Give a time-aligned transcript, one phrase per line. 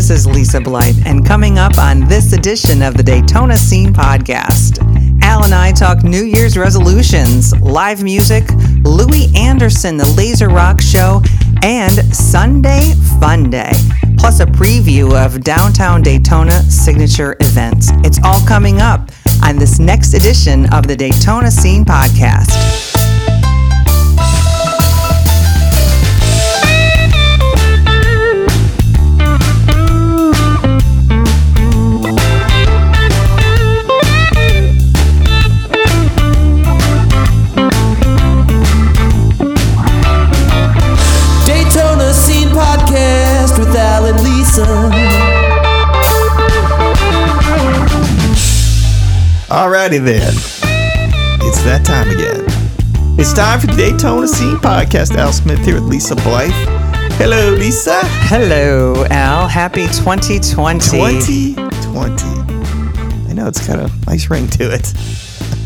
[0.00, 4.78] This is Lisa Blythe, and coming up on this edition of the Daytona Scene Podcast,
[5.22, 8.44] Al and I talk New Year's resolutions, live music,
[8.82, 11.20] Louie Anderson, the Laser Rock Show,
[11.62, 13.72] and Sunday Fun Day,
[14.16, 17.90] plus a preview of downtown Daytona signature events.
[18.02, 19.10] It's all coming up
[19.44, 22.99] on this next edition of the Daytona Scene Podcast.
[49.90, 50.32] Alrighty then.
[51.42, 52.44] It's that time again.
[53.18, 55.16] It's time for the Daytona Scene Podcast.
[55.16, 56.52] Al Smith here with Lisa Blythe.
[57.18, 57.98] Hello, Lisa.
[58.30, 59.48] Hello, Al.
[59.48, 60.78] Happy 2020.
[61.56, 61.58] 2020.
[63.28, 64.94] I know it's got a nice ring to it.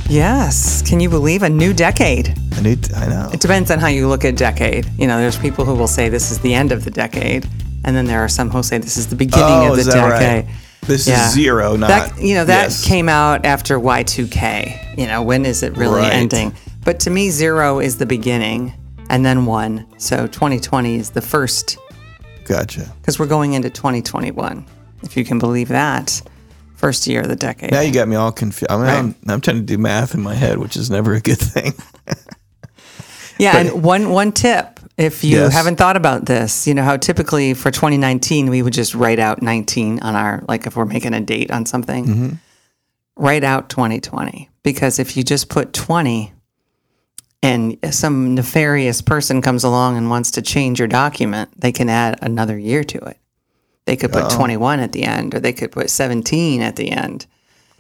[0.09, 0.81] Yes.
[0.89, 2.35] Can you believe a new decade?
[2.53, 3.29] I, knew I know.
[3.31, 4.87] It depends on how you look at a decade.
[4.99, 7.47] You know, there's people who will say this is the end of the decade,
[7.85, 10.11] and then there are some who say this is the beginning Oh, of the that
[10.11, 10.47] right?
[10.87, 11.27] This Yeah.
[11.29, 11.89] is zero, not.
[11.89, 12.85] That you know that yes.
[12.85, 14.97] came out after Y2K.
[14.99, 16.13] You know, when is it really Right.
[16.13, 16.55] ending?
[16.85, 18.75] But to me, zero is the beginning,
[19.09, 19.87] and then one.
[19.99, 21.79] So 2020 is the first
[22.45, 22.93] Gotcha.
[23.01, 24.67] because we're going into 2021.
[25.03, 26.21] If you can believe that,
[26.77, 27.71] first year of the decade.
[27.71, 28.71] Now you got me all confused.
[28.71, 28.99] I mean, Right.
[28.99, 31.73] I'm, I'm trying to do math in my head, which is never a good thing.
[33.37, 35.53] Yeah, But- and one one tip if you Yes.
[35.53, 39.43] haven't thought about this, you know how typically for 2019 we would just write out
[39.43, 42.29] 19 on our like if we're making a date on something, Mm-hmm.
[43.17, 46.33] write out 2020 because if you just put 20
[47.43, 52.19] and some nefarious person comes along and wants to change your document, they can add
[52.23, 53.19] another year to it.
[53.85, 57.27] They could put 21 at the end or they could put 17 at the end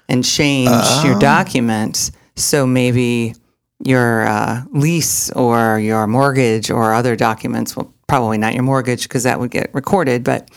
[0.07, 0.69] and change
[1.03, 3.35] your document so maybe
[3.87, 9.23] your uh, lease or your mortgage or other documents well probably not your mortgage because
[9.25, 10.51] that would get recorded but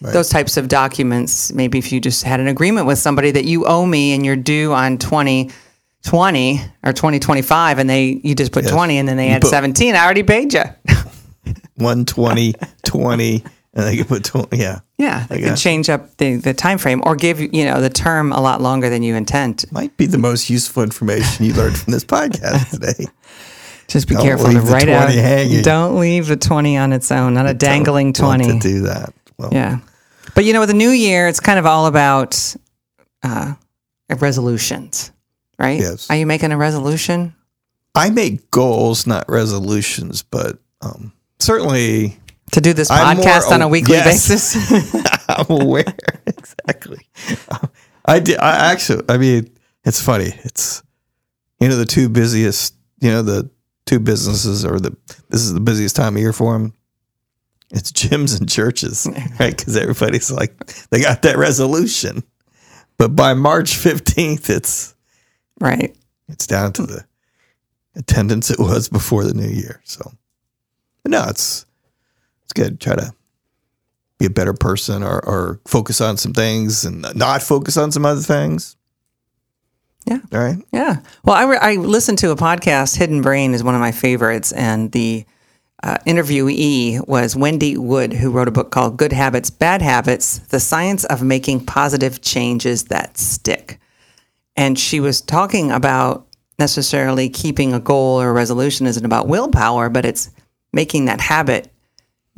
[0.00, 3.66] those types of documents maybe if you just had an agreement with somebody that you
[3.66, 8.96] owe me and you're due on 2020 or 2025 and they you just put 20
[8.98, 10.62] and then they add put- 17 i already paid you.
[11.76, 12.54] 120,
[12.84, 13.44] 20,
[13.74, 14.56] and they could put 20.
[14.56, 14.80] Yeah.
[14.98, 15.62] yeah they guess.
[15.62, 18.88] change up the, the time frame or give you know the term a lot longer
[18.90, 23.06] than you intend Might be the most useful information you learned from this podcast today.
[23.86, 25.62] just be Don't careful to write 20 out hanging.
[25.62, 29.12] don't leave the 20 on its own not a dangling 20 to do that.
[29.38, 29.78] Well, Yeah.
[30.34, 32.54] But you know, with the new year, it's kind of all about
[33.24, 33.54] uh,
[34.20, 35.10] resolutions,
[35.58, 35.80] right?
[35.80, 36.08] Yes.
[36.10, 37.34] Are you making a resolution?
[37.94, 42.18] I make goals, not resolutions, but um, certainly
[42.52, 44.28] To do this I'm more podcast on a weekly yes.
[44.28, 45.24] basis?
[45.28, 45.84] I'm aware
[46.26, 47.06] exactly.
[48.04, 48.38] I did.
[48.38, 49.04] I actually.
[49.08, 49.50] I mean,
[49.84, 50.32] it's funny.
[50.44, 50.82] It's
[51.60, 52.74] you know the two busiest.
[53.00, 53.50] You know the
[53.86, 54.96] two businesses, or the
[55.28, 56.74] this is the busiest time of year for them.
[57.70, 59.06] It's gyms and churches,
[59.40, 59.56] right?
[59.56, 62.24] Because everybody's like they got that resolution,
[62.98, 64.94] but by March fifteenth, it's
[65.60, 65.96] right.
[66.28, 67.04] it's down to the
[67.94, 69.80] attendance it was before the new year.
[69.84, 70.12] So,
[71.02, 71.64] but no, it's
[72.50, 72.80] it's good.
[72.80, 73.12] Try to
[74.18, 78.04] be a better person, or or focus on some things and not focus on some
[78.04, 78.76] other things.
[80.06, 80.18] Yeah.
[80.32, 80.58] All right.
[80.72, 81.00] Yeah.
[81.24, 84.50] Well, I, re- I listened to a podcast, Hidden Brain is one of my favorites.
[84.50, 85.26] And the
[85.82, 90.58] uh, interviewee was Wendy Wood, who wrote a book called Good Habits, Bad Habits The
[90.58, 93.78] Science of Making Positive Changes That Stick.
[94.56, 96.26] And she was talking about
[96.58, 100.30] necessarily keeping a goal or a resolution isn't about willpower, but it's
[100.72, 101.69] making that habit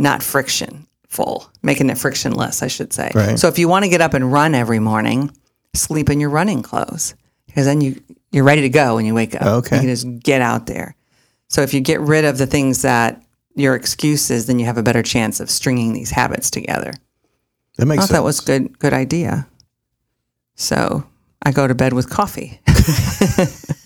[0.03, 3.11] not frictionful, making it frictionless, I should say.
[3.15, 3.39] Right.
[3.39, 5.31] So if you want to get up and run every morning,
[5.75, 7.15] sleep in your running clothes
[7.47, 8.03] because then you
[8.33, 9.43] you're ready to go when you wake up.
[9.43, 9.77] Okay.
[9.77, 10.97] You can just get out there.
[11.49, 13.23] So if you get rid of the things that
[13.55, 16.93] your excuses, then you have a better chance of stringing these habits together.
[17.77, 18.19] That I makes thought sense.
[18.19, 19.47] that was a good good idea.
[20.57, 21.05] So
[21.43, 22.61] I go to bed with coffee.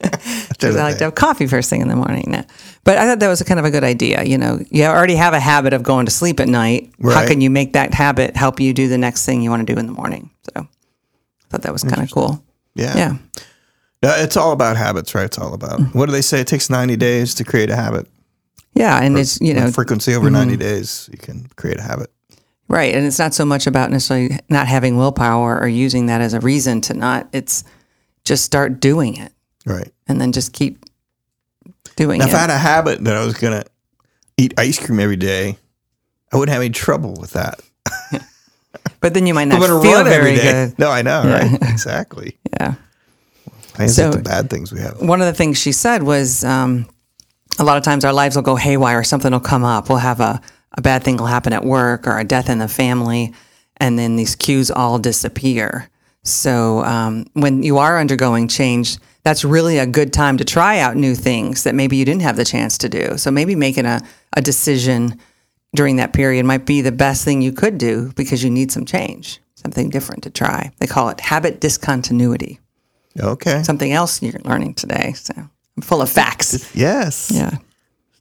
[0.48, 2.24] Because I like to have coffee first thing in the morning.
[2.26, 2.44] Now.
[2.82, 4.24] But I thought that was a kind of a good idea.
[4.24, 6.90] You know, you already have a habit of going to sleep at night.
[7.00, 9.72] How can you make that habit help you do the next thing you want to
[9.72, 10.30] do in the morning?
[10.42, 10.66] So I
[11.48, 12.42] thought that was kind of cool.
[12.74, 12.96] yeah.
[12.96, 13.16] Yeah.
[14.02, 15.24] Yeah, It's all about habits, right?
[15.24, 16.40] It's all about what do they say?
[16.40, 18.06] It takes ninety days to create a habit.
[18.74, 19.02] Yeah.
[19.02, 19.70] And it's, you know, mm-hmm.
[19.70, 22.10] frequency over 90 days, you can create a habit.
[22.68, 22.94] Right.
[22.94, 26.40] And it's not so much about necessarily not having willpower or using that as a
[26.40, 27.64] reason to not, it's
[28.24, 29.32] just start doing it
[29.68, 29.92] Right.
[30.08, 30.84] and then just keep
[31.96, 32.28] doing Now, it.
[32.30, 33.68] if I had a habit that I was going to
[34.36, 35.58] eat ice cream every day,
[36.32, 37.60] I wouldn't have any trouble with that.
[39.00, 40.78] but then you might not feel very good.
[40.78, 41.58] No, I know, right?
[41.70, 42.36] Exactly.
[42.60, 42.74] Yeah.
[43.78, 45.00] I So- the bad things we have.
[45.00, 46.86] One of the things she said was um,
[47.58, 49.04] a lot of times our lives will go haywire.
[49.04, 49.88] Something will come up.
[49.88, 50.40] We'll have a,
[50.76, 53.32] a bad thing will happen at work or a death in the family,
[53.76, 55.88] and then these cues all disappear.
[56.24, 58.98] So um, when you are undergoing change,
[59.28, 62.36] that's really a good time to try out new things that maybe you didn't have
[62.36, 63.18] the chance to do.
[63.18, 64.00] So maybe making a,
[64.32, 65.18] a decision
[65.76, 68.86] during that period might be the best thing you could do because you need some
[68.86, 70.70] change, something different to try.
[70.78, 72.58] They call it habit discontinuity.
[73.20, 73.62] Okay.
[73.64, 75.12] Something else you're learning today.
[75.12, 76.74] So I'm full of facts.
[76.74, 77.30] Yes.
[77.30, 77.58] Yeah.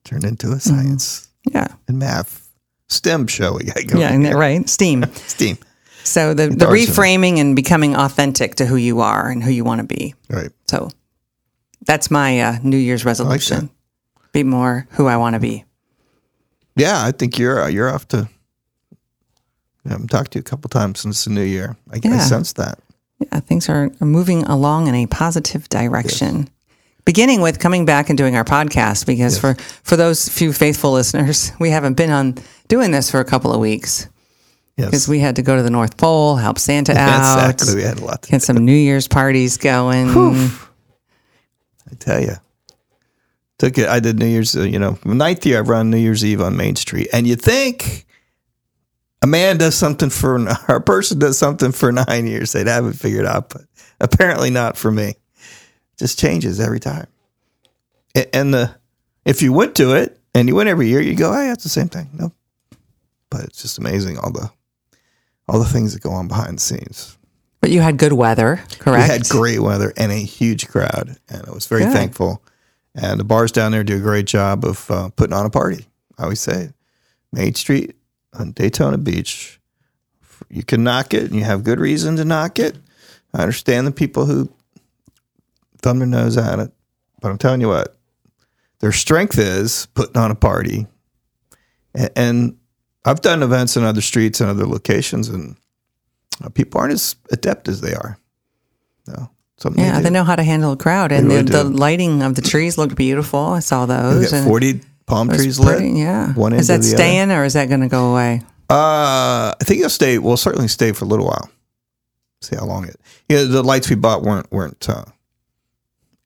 [0.04, 1.57] Turned into a science mm-hmm.
[1.57, 1.68] Yeah.
[1.88, 2.50] and math
[2.89, 3.54] STEM show.
[3.54, 4.01] We got going.
[4.01, 4.09] Yeah.
[4.09, 4.68] isn't right?
[4.68, 5.06] Steam.
[5.13, 5.57] Steam.
[6.04, 9.80] So the, the reframing and becoming authentic to who you are and who you want
[9.81, 10.15] to be.
[10.30, 10.51] Right.
[10.69, 10.89] So
[11.87, 13.69] that's my uh, New Year's resolution.
[14.31, 15.63] Be more who I want to be.
[16.75, 18.29] Yeah, I think you're uh, you're off to.
[19.85, 21.77] I haven't talked to you a couple times since the new year.
[21.91, 22.77] I, I sense that.
[23.19, 26.49] Yeah, things are, are moving along in a positive direction.
[27.05, 31.53] Beginning with coming back and doing our podcast, because for, for those few faithful listeners,
[31.59, 32.35] we haven't been on
[32.67, 34.07] doing this for a couple of weeks
[34.75, 34.87] Yes.
[34.87, 37.75] because we had to go to the North Pole, help Santa out, exactly.
[37.75, 38.21] We had a lot.
[38.23, 40.09] To, get some New Year's parties going.
[41.91, 42.35] I tell you.
[43.59, 43.87] Took it.
[43.87, 44.55] I did New Year's.
[44.55, 45.59] Uh, you know, ninth year.
[45.59, 48.05] I run New Year's Eve on Main Street, and you think
[49.21, 50.39] a man does something for
[50.69, 53.61] or a person does something for nine years, they'd have it figured out, but
[53.99, 55.15] apparently not for me.
[55.97, 57.07] Just changes every time.
[58.33, 58.75] And the
[59.25, 61.69] if you went to it and you went every year, you go, "Hey, that's the
[61.69, 62.31] same thing." No,
[63.29, 64.51] but it's just amazing all the
[65.47, 67.16] all the things that go on behind the scenes.
[67.67, 69.09] But you had good weather, correct?
[69.09, 71.91] We had great weather and a huge crowd, and I was very Good.
[71.91, 72.41] thankful.
[72.95, 75.85] And the bars down there do a great job of uh, putting on a party.
[76.17, 76.69] I always say,
[77.33, 77.97] Main Street
[78.39, 79.59] on Daytona Beach,
[80.49, 82.77] you can knock it, and you have good reason to knock it.
[83.33, 84.49] I understand the people who
[85.81, 86.71] thumb their nose at it,
[87.19, 87.97] but I'm telling you what,
[88.79, 90.87] their strength is putting on a party.
[91.93, 92.57] And, and
[93.03, 95.57] I've done events in other streets and other locations, and
[96.53, 98.17] people aren't as adept as they are.
[99.07, 101.63] No, something Yeah, they they know how to handle a crowd, and really the, the
[101.63, 103.39] lighting of the trees looked beautiful.
[103.39, 104.31] I saw those.
[104.33, 105.97] and 40 palm trees pretty- lit.
[105.97, 106.33] Yeah.
[106.33, 106.97] One is that the other.
[106.97, 108.41] staying or is that going to go away?
[108.69, 110.17] Uh, I think it'll stay.
[110.17, 111.49] Will certainly stay for a little while.
[112.41, 112.99] See how long it.
[113.29, 115.05] Yeah, the lights we bought weren't weren't uh,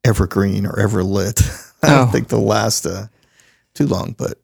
[0.04, 1.40] evergreen or ever lit.
[1.82, 2.10] I don't Oh.
[2.12, 3.06] think they'll last uh,
[3.74, 4.38] too long, but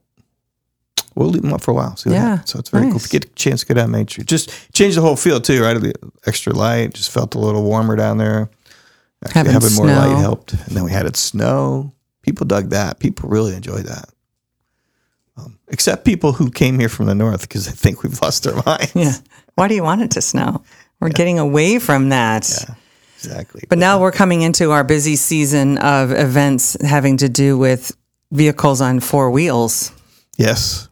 [1.19, 1.97] we'll leave them up for a while.
[1.97, 2.41] See Yeah.
[2.45, 2.93] So it's very cool.
[2.93, 3.07] nice.
[3.07, 5.41] If you get a chance to go down Main Street, just change the whole feel
[5.41, 5.75] too, right?
[5.75, 5.93] The
[6.27, 8.49] extra light just felt a little warmer down there.
[9.25, 11.93] Actually, Having having more light helped, and then we had it snow.
[12.23, 13.01] People dug that.
[13.01, 14.11] People really enjoyed that.
[15.37, 18.63] Um, except people who came here from the north because they think we've lost our
[18.65, 18.95] minds.
[18.95, 19.15] Yeah.
[19.57, 20.63] Why do you want it to snow?
[21.01, 22.49] We're getting away from that.
[22.49, 22.75] Yeah.
[23.17, 23.63] exactly.
[23.69, 27.97] But now we're coming into our busy season of events having to do with
[28.31, 29.91] vehicles on four wheels,
[30.37, 30.89] yes,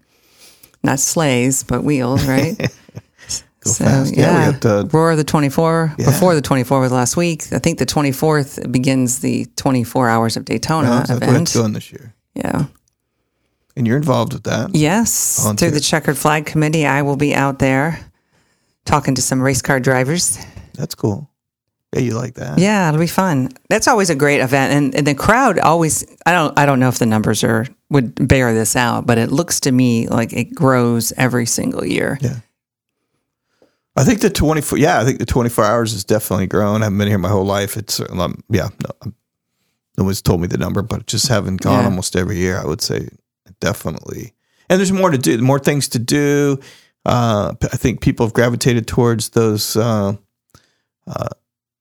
[0.87, 2.57] not sleighs, but wheels, right?
[3.61, 4.17] go fast.
[4.17, 5.95] Yeah, we got the Roar of the 24.
[5.99, 6.07] Yeah.
[6.07, 7.53] Before the 24 was last week.
[7.53, 11.43] I think the 24th begins the 24 hours of Daytona no, that's where event.
[11.43, 12.67] it's going this year, Yeah.
[13.77, 14.71] and you're involved with that.
[14.75, 15.41] Yes.
[15.43, 15.69] Volunteer.
[15.69, 18.01] Through the Checkered Flag Committee, I will be out there
[18.85, 20.39] talking to some race car drivers.
[20.75, 21.29] That's cool.
[21.93, 22.59] Yeah, you like that?
[22.59, 23.49] Yeah, it'll be fun.
[23.71, 26.05] That's always a great event, and, and the crowd always.
[26.27, 26.59] I don't.
[26.59, 29.73] I don't know if the numbers are would bear this out, but it looks to
[29.73, 32.19] me like it grows every single year.
[32.21, 32.41] Yeah.
[33.99, 36.83] I think the 24, yeah, I think the 24 hours has definitely grown.
[36.83, 37.79] I haven't been here my whole life.
[37.79, 39.15] It's, um, yeah, no, um,
[39.97, 41.85] no one's told me the number, but just having gone Yeah.
[41.87, 43.09] almost every year, I would say
[43.59, 44.35] definitely.
[44.69, 46.59] And there's more to do, more things to do.
[47.07, 50.17] Uh, I think people have gravitated towards those, uh,
[51.07, 51.29] uh,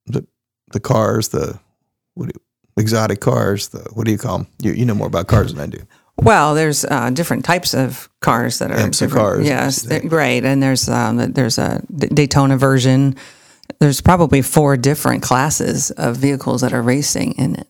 [0.06, 0.26] the,
[0.72, 1.60] the cars, the,
[2.14, 4.48] what do you, exotic cars, the, what do you call them?
[4.60, 5.84] You, you know more about cars than I do.
[6.18, 10.44] Well, there's uh, different types of cars that are Types different- cars, Yes, right.
[10.46, 13.16] And there's um, there's a Daytona version.
[13.80, 17.68] There's probably four different classes of vehicles that are racing in it.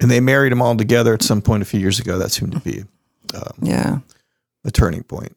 [0.00, 2.18] And they married them all together at some point a few years ago.
[2.18, 2.84] That seemed to be
[3.62, 3.98] Yeah,
[4.64, 5.34] a turning point.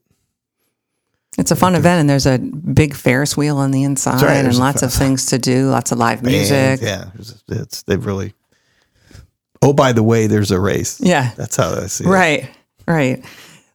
[1.37, 4.57] It's a fun event, and there's a big Ferris wheel on the inside, right, and
[4.57, 6.53] lots of things to do, lots of live music.
[6.53, 8.33] And, yeah, it's, it's they've really.
[9.61, 11.01] Oh, by the way, there's a race.
[11.01, 11.31] Yeah.
[11.35, 12.07] that's how I see it.
[12.07, 12.49] Right,
[12.87, 13.23] right.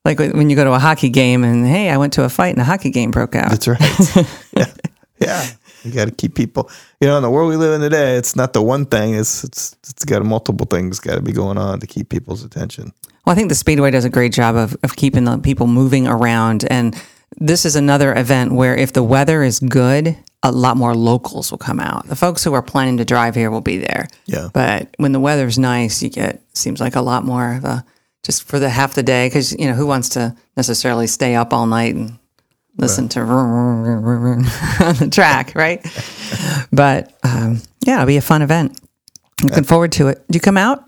[0.05, 2.29] Like when when you go to a hockey game and hey, I went to a
[2.29, 3.51] fight and a hockey game broke out.
[3.51, 4.17] That's right.
[4.57, 4.73] yeah,
[5.19, 5.47] yeah.
[5.83, 6.71] You got to keep people.
[7.01, 9.15] You know, in the world we live in today, it's not the one thing.
[9.15, 12.93] It's it's it's got multiple things got to be going on to keep people's attention.
[13.25, 16.07] Well, I think the Speedway does a great job of, of keeping the people moving
[16.07, 16.65] around.
[16.71, 17.01] And
[17.37, 21.59] this is another event where if the weather is good, a lot more locals will
[21.59, 22.07] come out.
[22.07, 24.09] The folks who are planning to drive here will be there.
[24.27, 24.49] Yeah.
[24.53, 27.85] But when the weather's nice, you get seems like a lot more of a
[28.23, 31.53] just for the half the day because you know who wants to necessarily stay up
[31.53, 32.19] all night and
[32.77, 33.21] listen to
[34.81, 35.85] on the track, right?
[36.73, 38.79] but um, yeah, it'll be a fun event.
[39.43, 40.25] Looking forward to it.
[40.31, 40.85] Do you come out?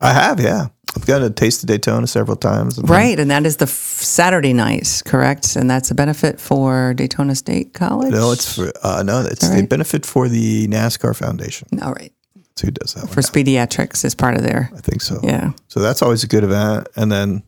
[0.00, 0.68] I have, yeah.
[1.06, 2.80] I've got a taste of Daytona several times.
[2.80, 5.54] Right, and that is the f- Saturday night, correct?
[5.54, 8.10] And that's a benefit for Daytona State College.
[8.10, 11.68] No, it's for, uh, no, it's that a benefit for the NASCAR Foundation.
[11.80, 15.20] all right That's who does that for Speediatrics is part of their I think so.
[15.22, 15.52] yeah.
[15.68, 16.88] So that's always a good event.
[16.96, 17.44] And then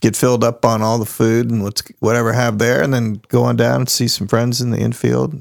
[0.00, 3.42] get filled up on all the food and what's whatever have there, and then go
[3.42, 5.34] on down and see some friends in the infield.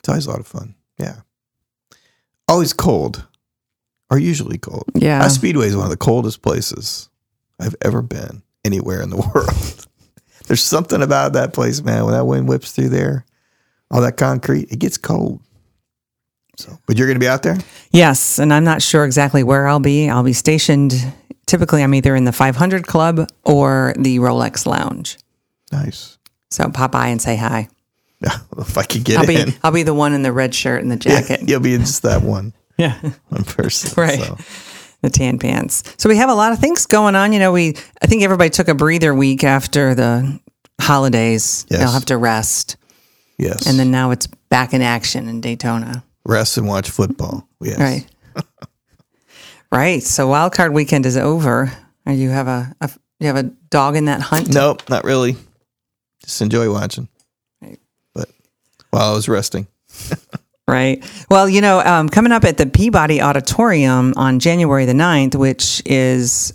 [0.00, 0.74] It's always a lot of fun.
[0.98, 1.20] Yeah.
[2.46, 3.26] Always cold,
[4.10, 4.84] or usually cold.
[4.94, 5.22] Yeah.
[5.22, 7.08] Uh, Speedway is one of the coldest places
[7.58, 9.86] I've ever been anywhere in the world.
[10.46, 12.04] There's something about that place, man.
[12.04, 13.24] When that wind whips through there,
[13.90, 15.40] all that concrete, it gets cold.
[16.56, 17.58] So, but you're going to be out there.
[17.90, 20.08] Yes, and I'm not sure exactly where I'll be.
[20.08, 20.94] I'll be stationed.
[21.46, 25.18] Typically, I'm either in the 500 Club or the Rolex Lounge.
[25.70, 26.16] Nice.
[26.50, 27.68] So pop by and say hi.
[28.20, 30.54] Yeah, if I could get I'll be in, I'll be the one in the red
[30.54, 31.48] shirt and the yeah, jacket.
[31.48, 32.98] you'll be in just that one Yeah.
[33.28, 33.92] one person.
[33.96, 34.18] Right.
[34.18, 34.36] So,
[35.02, 35.82] the tan pants.
[35.98, 37.32] So we have a lot of things going on.
[37.32, 40.40] You know, we I think everybody took a breather week after the
[40.80, 41.66] holidays.
[41.68, 41.80] Yes.
[41.80, 42.76] They'll have to rest.
[43.38, 43.66] yes.
[43.66, 46.02] And then now it's back in action in Daytona.
[46.24, 47.46] rest and watch football.
[47.60, 47.78] Yes.
[47.78, 48.06] Right.
[49.72, 50.02] right.
[50.02, 51.70] So wild card weekend is over.
[52.06, 52.90] You have a, a
[53.20, 54.52] you have a dog in that hunt?
[54.52, 55.36] Nope, not really.
[56.24, 57.08] Just enjoy watching.
[57.62, 57.78] Right.
[58.14, 58.30] But
[58.90, 59.66] while I was resting,
[60.68, 61.04] Right.
[61.30, 65.80] Well, you know, um, coming up at the Peabody Auditorium on January the 9th, which
[65.86, 66.52] is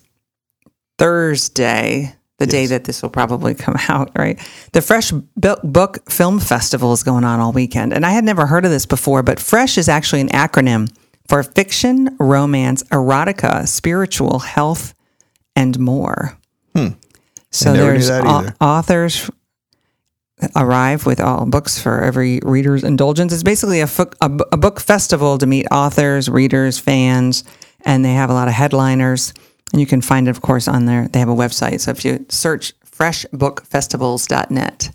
[0.98, 4.38] Thursday, the day that this will probably come out, right?
[4.74, 7.94] The Fresh Book Film Festival is going on all weekend.
[7.94, 10.94] And I had never heard of this before, but FRESH is actually an acronym
[11.27, 14.94] for fiction, romance, erotica, spiritual, health,
[15.56, 16.38] and more.
[16.75, 17.75] So Hmm.
[17.77, 18.56] Knew there's either.
[18.60, 19.30] authors
[20.55, 23.33] arrive with all books for every reader's indulgence.
[23.33, 27.43] It's basically a, fo- a, a book festival to meet authors, readers, fans,
[27.86, 29.33] and they have a lot of headliners.
[29.71, 31.07] And you can find it, of course, on their.
[31.07, 31.79] They have a website.
[31.81, 34.91] So if you search freshbookfestivals.net,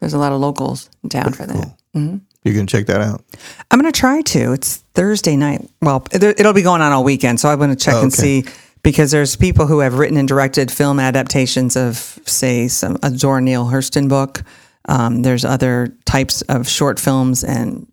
[0.00, 1.74] there's a lot of locals in town for that.
[1.94, 2.18] Mm-hmm.
[2.44, 3.24] you can check that out.
[3.70, 4.52] I'm going to try to.
[4.52, 5.68] It's Thursday night.
[5.80, 8.12] Well, it- it'll be going on all weekend, so I'm going to check Oh, and
[8.12, 8.44] see
[8.86, 13.40] because there's people who have written and directed film adaptations of, say, some a Zora
[13.40, 14.44] Neale Hurston book.
[14.88, 17.90] Um, there's other types of short films and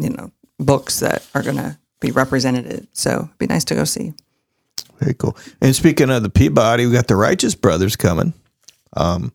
[0.00, 2.88] you know books that are going to be represented.
[2.94, 4.12] So it'd be nice to go see.
[4.98, 5.36] Very cool.
[5.60, 8.34] And speaking of the Peabody, we got the Righteous Brothers coming.
[8.96, 9.32] Um,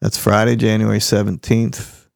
[0.00, 2.08] that's Friday, January seventeenth,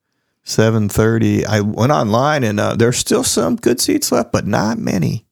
[0.42, 1.46] seven thirty.
[1.46, 5.28] I went online and uh, there's still some good seats left, but not many.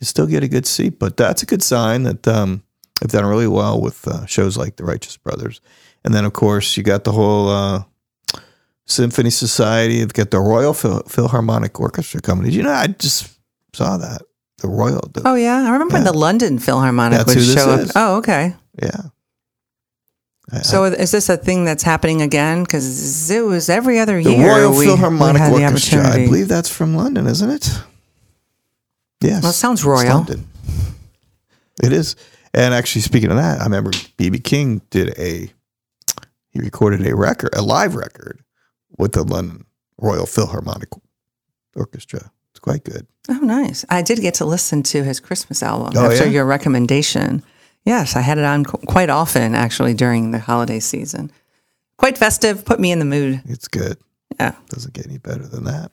[0.00, 2.62] You still get a good seat, but that's a good sign that um,
[3.00, 5.60] they've done really well with uh, shows like the Righteous Brothers.
[6.04, 7.82] And then, of course, you got the whole uh,
[8.84, 9.98] Symphony Society.
[10.00, 12.44] They've got the Royal Phil- Philharmonic Orchestra coming.
[12.44, 12.72] Did you know?
[12.72, 13.38] I just
[13.72, 14.22] saw that
[14.58, 15.00] the Royal.
[15.12, 16.12] The, Oh yeah, I remember when Yeah.
[16.12, 17.80] the London Philharmonic That's would show up.
[17.80, 17.92] is.
[17.96, 18.54] Oh okay.
[18.82, 19.00] Yeah.
[20.52, 22.62] I- So is this a thing that's happening again?
[22.62, 24.42] Because it was every other The year.
[24.42, 26.06] The Royal Philharmonic we had the Orchestra.
[26.08, 27.68] I believe that's from London, isn't it?
[29.26, 29.42] Yes.
[29.42, 30.08] Well, it sounds royal.
[30.18, 30.46] London.
[31.82, 32.16] It is.
[32.54, 35.50] And actually, speaking of that, I remember BB King did a,
[36.50, 38.40] he recorded a record, a live record
[38.96, 39.66] with the London
[39.98, 40.88] Royal Philharmonic
[41.74, 42.30] Orchestra.
[42.52, 43.06] It's quite good.
[43.28, 43.84] Oh, nice.
[43.90, 46.30] I did get to listen to his Christmas album Oh, after yeah?
[46.30, 47.42] your recommendation.
[47.84, 51.30] Yes, I had it on qu- quite often actually during the holiday season.
[51.98, 53.42] Quite festive, put me in the mood.
[53.46, 53.98] It's good.
[54.40, 54.54] Yeah.
[54.68, 55.92] Doesn't get any better than that.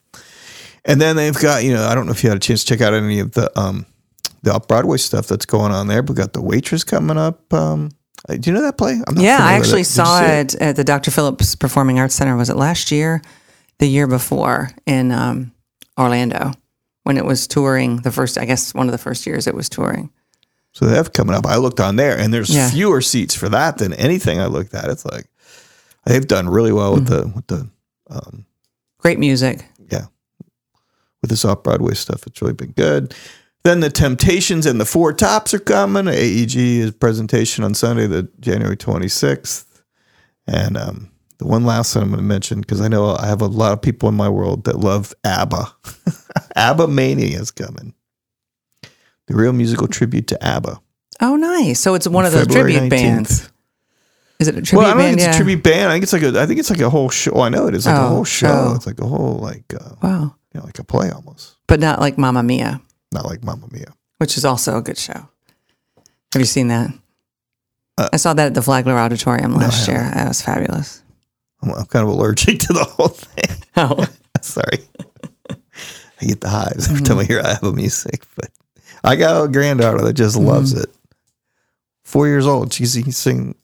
[0.85, 2.69] And then they've got, you know, I don't know if you had a chance to
[2.73, 3.85] check out any of the um
[4.41, 6.01] the off Broadway stuff that's going on there.
[6.03, 7.53] But got the waitress coming up.
[7.53, 7.91] Um,
[8.27, 8.99] uh, do you know that play?
[9.07, 11.11] I'm Yeah, I actually saw see it at the Dr.
[11.11, 12.35] Phillips Performing Arts Center.
[12.35, 13.21] Was it last year?
[13.79, 15.51] The year before in um,
[15.99, 16.51] Orlando
[17.03, 17.97] when it was touring.
[17.97, 20.09] The first, I guess, one of the first years it was touring.
[20.73, 21.45] So they have coming up.
[21.45, 22.69] I looked on there, and there's Yeah.
[22.69, 24.89] fewer seats for that than anything I looked at.
[24.89, 25.25] It's like
[26.05, 27.67] they've done really well with the with the
[28.09, 28.45] um,
[28.99, 29.65] Great music.
[31.23, 32.27] With this off Broadway stuff.
[32.27, 33.15] It's really been good.
[33.63, 36.07] Then the Temptations and the Four Tops are coming.
[36.07, 39.65] AEG is presentation on Sunday, the January 26th,
[40.45, 43.41] and um, the one last one I'm going to mention because I know I have
[43.41, 45.73] a lot of people in my world that love ABBA.
[46.57, 47.93] ABBA Mania is coming.
[49.27, 50.81] The real musical tribute to ABBA.
[51.21, 51.79] Oh, nice.
[51.79, 52.89] So it's one of those February tribute 19th.
[52.89, 53.49] bands.
[54.39, 55.07] Is it a tribute well, I don't band?
[55.11, 55.33] think it's yeah.
[55.33, 55.89] a tribute band.
[55.89, 56.41] I think it's like a.
[56.41, 57.39] I think it's like a whole show.
[57.39, 58.47] I know it is like a Oh, whole show.
[58.47, 58.73] show.
[58.75, 60.35] It's like a whole like uh, Wow.
[60.53, 61.55] You know, like a play almost.
[61.67, 62.81] But not like Mamma Mia,
[63.11, 63.93] Not like Mamma Mia.
[64.17, 65.27] which is also a good show.
[66.33, 66.91] Have you seen that?
[67.97, 69.97] Uh, I saw that at the Flagler Auditorium last year.
[70.15, 71.01] That was fabulous.
[71.61, 73.57] I'm, I'm kind of allergic to the whole thing.
[73.75, 74.05] Oh,
[74.41, 74.79] Sorry.
[76.21, 77.05] I get the hives every Mm-hmm.
[77.05, 78.49] time I hear I have a music, but
[79.03, 80.47] I got a granddaughter that just Mm-hmm.
[80.47, 80.89] loves it.
[82.03, 83.55] Four years old, she can sing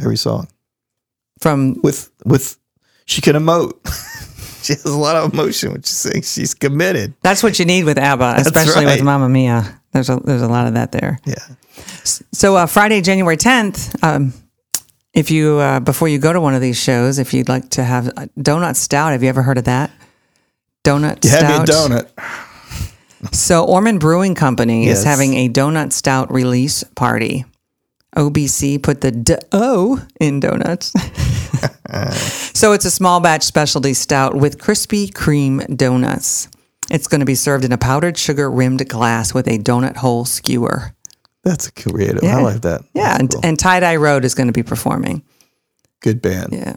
[0.00, 0.48] every song
[1.40, 2.56] from with with.
[3.06, 3.74] She can emote.
[4.66, 6.32] she has a lot of emotion when she sings.
[6.32, 7.14] She's committed.
[7.22, 8.96] that's what you need with ABBA, especially right.
[8.96, 9.80] with Mamma Mia.
[9.92, 11.20] There's a there's a lot of that there.
[11.24, 11.34] Yeah.
[12.04, 14.32] So uh, Friday, January 10th, um,
[15.12, 17.84] if you uh, before you go to one of these shows, if you'd like to
[17.84, 18.06] have
[18.38, 19.90] donut stout, have you ever heard of that?
[20.84, 21.48] Donut You stout.
[21.48, 23.34] me a donut.
[23.34, 24.98] So Ormond Brewing Company Yes.
[24.98, 27.44] is having a donut stout release party.
[28.16, 30.92] OBC put the D O in donuts.
[31.88, 36.48] Uh, so it's a small batch specialty stout with Krispy Kreme donuts.
[36.90, 40.24] It's going to be served in a powdered sugar rimmed glass with a donut hole
[40.24, 40.94] skewer.
[41.42, 42.22] That's a creative.
[42.22, 42.38] Yeah.
[42.38, 42.82] I like that.
[42.94, 43.40] Yeah, and, cool.
[43.44, 45.22] and Tie Dye Road is going to be performing.
[46.00, 46.52] good band.
[46.52, 46.76] Yeah.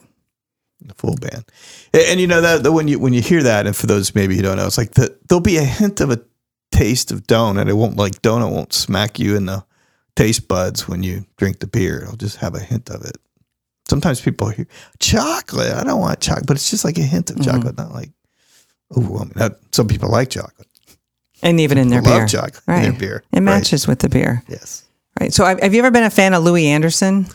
[0.81, 1.45] the full band.
[1.93, 4.13] And, and you know that, that when you when you hear that, and for those
[4.13, 6.19] maybe who don't know, it's like the, there'll be a hint of a
[6.71, 7.69] taste of donut.
[7.69, 9.65] It won't like donut won't smack you in the
[10.15, 12.03] taste buds when you drink the beer.
[12.03, 13.17] It'll just have a hint of it.
[13.89, 14.67] Sometimes people hear
[14.99, 15.73] chocolate.
[15.73, 18.11] I don't want chocolate, but it's just like a hint of chocolate, not like
[18.95, 19.33] overwhelming.
[19.35, 20.67] Now, some people like chocolate.
[21.41, 22.27] And even in their Love beer.
[22.27, 23.23] chocolate in their beer.
[23.31, 23.43] It Right.
[23.43, 24.43] matches with the beer.
[24.47, 24.83] Yes.
[25.19, 25.33] Right.
[25.33, 27.27] So have have you ever been a fan of Louie Anderson?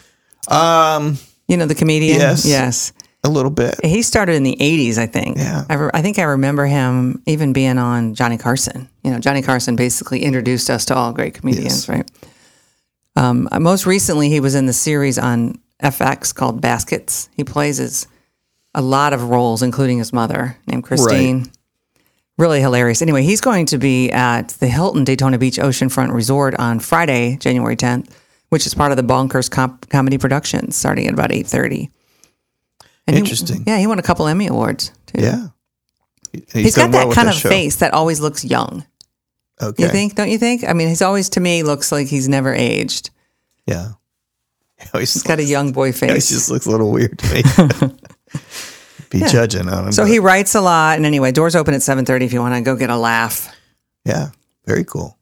[0.49, 1.19] Um,
[1.49, 2.19] You know, the comedian?
[2.19, 2.45] Yes.
[2.45, 2.93] Yes.
[3.25, 3.79] a little bit.
[3.85, 5.37] He started in the 80s, I think.
[5.37, 5.65] Yeah.
[5.71, 8.89] I, re- I think I remember him even being on Johnny Carson.
[9.05, 11.89] You know, Johnny Carson basically introduced us to all great comedians, Yes.
[11.89, 12.11] right?
[13.15, 17.29] Um, uh, most recently, he was in the series on FX called Baskets.
[17.37, 18.07] He plays his,
[18.75, 21.51] a lot of roles, including his mother named Christine.
[22.39, 23.03] Really hilarious.
[23.03, 27.77] Anyway, he's going to be at the Hilton Daytona Beach Oceanfront Resort on Friday, January
[27.77, 28.09] 10th,
[28.49, 31.91] which is part of the Bonkers comp- Comedy Productions, starting at about 8.30.
[33.07, 33.65] And he- Interesting.
[33.67, 35.21] yeah, he won a couple Emmy Awards too.
[35.23, 35.49] Yeah.
[36.55, 37.51] He's done got well that kind of show.
[37.51, 38.87] face that always looks young.
[39.61, 39.83] Okay.
[39.83, 40.15] You think?
[40.15, 40.65] Don't you think?
[40.67, 43.11] I mean, he's always to me looks like he's never aged.
[43.67, 43.93] Yeah.
[44.99, 46.29] He's got a young boy face.
[46.29, 47.43] He just looks a little weird to me.
[49.11, 49.93] Be judging on him.
[49.93, 50.97] so he writes a lot.
[50.97, 53.55] And anyway, doors open at seven thirty if you want to go get a laugh.
[54.07, 54.31] yeah,
[54.65, 55.19] very cool.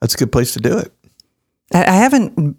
[0.00, 0.92] That's a good place to do it.
[1.74, 2.56] I, I haven't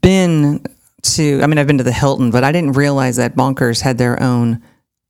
[0.00, 0.64] been
[1.02, 1.42] to.
[1.42, 4.22] I mean, I've been to the Hilton, but I didn't realize that Bonkers had their
[4.22, 4.62] own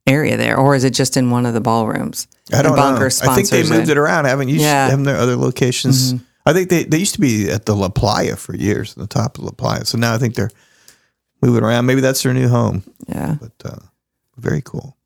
[0.07, 2.27] area there, or is it just in one of the ballrooms?
[2.53, 2.83] I don't know.
[2.83, 4.25] I think they moved it, around.
[4.25, 4.57] Haven't you?
[4.57, 4.85] Yeah.
[4.85, 4.91] Mm-hmm.
[4.91, 6.15] Haven't there other locations?
[6.47, 9.09] I think they, they used to be at the La Playa for years, on the
[9.09, 9.85] top of La Playa.
[9.85, 10.51] So now I think they're
[11.43, 11.87] moving around.
[11.87, 12.85] Maybe that's their new home.
[13.09, 13.37] Yeah.
[13.41, 13.79] But uh,
[14.37, 14.97] very cool.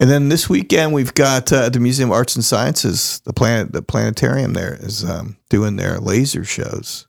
[0.00, 3.72] And then this weekend we've got uh, the Museum of Arts and Sciences, the planet,
[3.72, 7.06] the planetarium there is um, doing their laser shows,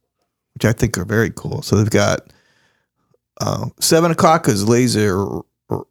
[0.53, 1.61] which I think are very cool.
[1.61, 2.31] So they've got
[3.41, 5.41] uh, seven o'clock is laser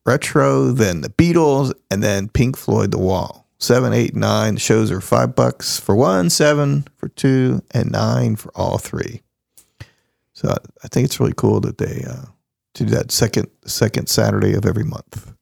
[0.05, 3.48] retro, then the Beatles, and then Pink Floyd, The Wall.
[3.61, 4.55] Seven, eight, nine.
[4.55, 9.23] The shows are five bucks for one, seven for two, and nine for all three.
[10.33, 12.27] So I, think it's really cool that they uh,
[12.75, 15.33] do that second second Saturday of every month.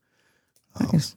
[0.92, 1.14] Nice.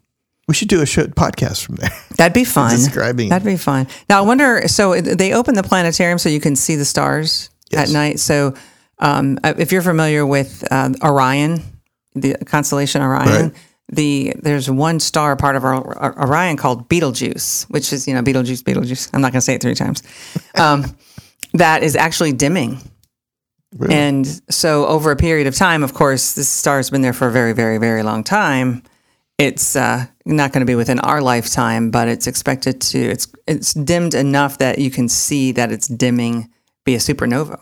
[0.49, 1.91] We should do a show, podcast from there.
[2.17, 2.71] That'd be fun.
[2.71, 3.87] Describing- That'd be fun.
[4.09, 4.67] Now I wonder.
[4.67, 7.89] So they open the planetarium so you can see the stars Yes.
[7.89, 8.19] at night.
[8.19, 8.55] So
[8.97, 11.61] um, if you're familiar with uh, Orion,
[12.15, 13.53] the constellation Orion, Right.
[13.89, 18.61] The there's one star part of our, Orion called Betelgeuse, which is you know Betelgeuse,
[18.63, 19.09] Betelgeuse.
[19.13, 20.03] I'm not going to say it three times.
[20.55, 20.97] Um,
[21.53, 22.79] that is actually dimming.
[23.77, 23.95] Really?
[23.95, 27.31] And so, over a period of time, of course, this star's been there for a
[27.31, 28.83] very, very, very long time.
[29.37, 32.99] It's uh, not going to be within our lifetime, but it's expected to.
[32.99, 36.49] It's it's dimmed enough that you can see that it's dimming,
[36.83, 37.61] be a supernova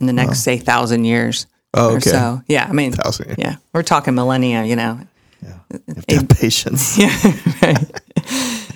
[0.00, 2.10] in the next, say, thousand years Oh, or okay.
[2.10, 2.42] so.
[2.46, 5.00] Yeah, I mean, Thousand yeah, we're talking millennia, you know.
[5.42, 6.98] You have to have patience.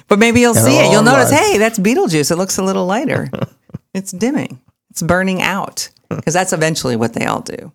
[0.09, 0.92] But maybe you'll see it.
[0.92, 1.48] You'll notice, lives.
[1.53, 2.31] hey, that's Beetlejuice.
[2.31, 3.31] It looks a little lighter.
[3.94, 4.61] it's dimming.
[4.90, 7.72] It's burning out because that's eventually what they all do.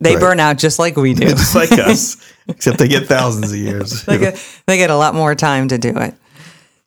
[0.00, 0.20] They Right.
[0.20, 1.24] burn out just like we do.
[1.30, 2.16] Just like us,
[2.46, 4.04] except they get thousands of years.
[4.04, 6.14] they, get, they get a lot more time to do it.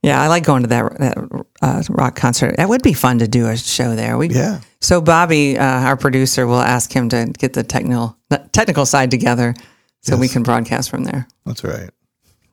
[0.02, 2.56] Yeah, I like going to that that uh, rock concert.
[2.56, 4.18] That would be fun to do a show there.
[4.18, 4.62] We Yeah.
[4.80, 8.16] So Bobby, uh, our producer, will ask him to get the technical
[8.54, 9.54] technical side together
[10.02, 11.28] so we can broadcast from there.
[11.46, 11.90] That's right.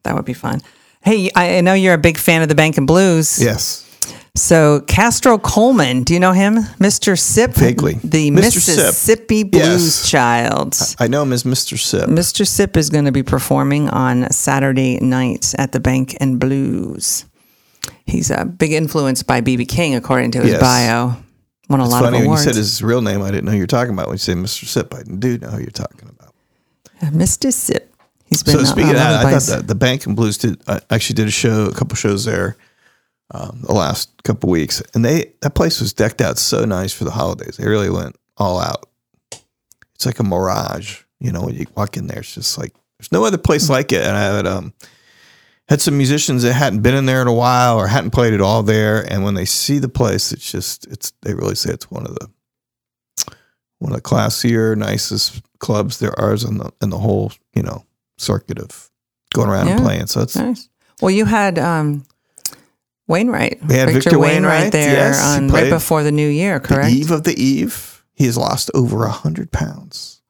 [0.05, 0.61] That would be fun.
[1.03, 3.43] Hey, I know you're a big fan of the Bank and Blues.
[3.43, 3.85] Yes.
[4.35, 7.19] So Castro Coleman, do you know him, Mr.
[7.19, 7.53] Sip?
[7.55, 7.95] Vaguely.
[8.05, 8.61] the Mr.
[8.61, 8.77] Sip.
[8.77, 9.65] Mississippi Blues
[10.03, 10.11] Yes.
[10.11, 10.77] Child.
[11.01, 11.79] I know him as Mr.
[11.79, 12.09] Sip.
[12.09, 12.47] Mr.
[12.47, 17.25] Sip is going to be performing on Saturday night at the Bank and Blues.
[18.07, 20.61] He's a big influence by BB King, according to his Yes.
[20.61, 21.17] bio.
[21.69, 23.23] Won a It's lot funny of when you said his real name.
[23.23, 24.07] I didn't know you were talking about.
[24.07, 24.65] When you say Mr.
[24.67, 26.18] Sip, I do know who you're talking about.
[27.07, 27.53] Mr.
[27.53, 27.95] Sip.
[28.27, 30.61] He's been So uh, speaking of that, I thought that the Bank and Blues did.
[30.69, 32.57] I actually did a show, a couple shows there,
[33.31, 37.05] um, the last couple weeks, and they that place was decked out so nice for
[37.05, 37.57] the holidays.
[37.57, 38.87] They really went all out.
[39.95, 41.43] It's like a mirage, you know.
[41.43, 44.03] When you walk in there, it's just like there's no other place like it.
[44.03, 44.75] And I had um
[45.69, 48.43] had some musicians that hadn't been in there in a while or hadn't played at
[48.43, 51.91] all there, and when they see the place, it's just it's they really say it's
[51.91, 52.29] one of the
[53.79, 57.85] one of the classier, nicest clubs there are in the in the whole you know
[58.17, 58.91] circuit of
[59.35, 60.07] going around and playing.
[60.07, 60.69] So it's Nice.
[61.01, 62.05] Well, you had um,
[63.07, 63.65] Wainwright.
[63.65, 66.93] We had Victor Wainwright, there yes, on right before the new year, the correct?
[66.93, 68.05] eve of the eve.
[68.15, 70.23] He has lost over a hundred pounds.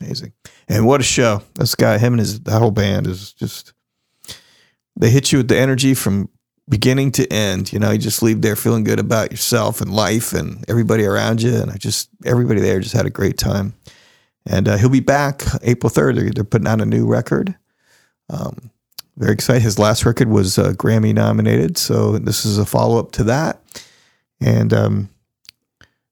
[0.00, 0.32] Amazing,
[0.68, 1.42] and what a show!
[1.54, 3.72] This guy, him and his that whole band is just.
[4.96, 6.28] They hit you with the energy from
[6.68, 7.72] beginning to end.
[7.72, 11.42] You know, you just leave there feeling good about yourself and life and everybody around
[11.42, 11.54] you.
[11.54, 13.74] And I just everybody there just had a great time.
[14.46, 16.16] And uh, he'll be back April third.
[16.16, 17.54] They're, they're putting out a new record.
[18.30, 18.70] Um,
[19.16, 19.62] very excited.
[19.62, 23.60] His last record was uh, Grammy nominated, so this is a follow up to that,
[24.40, 25.08] and um,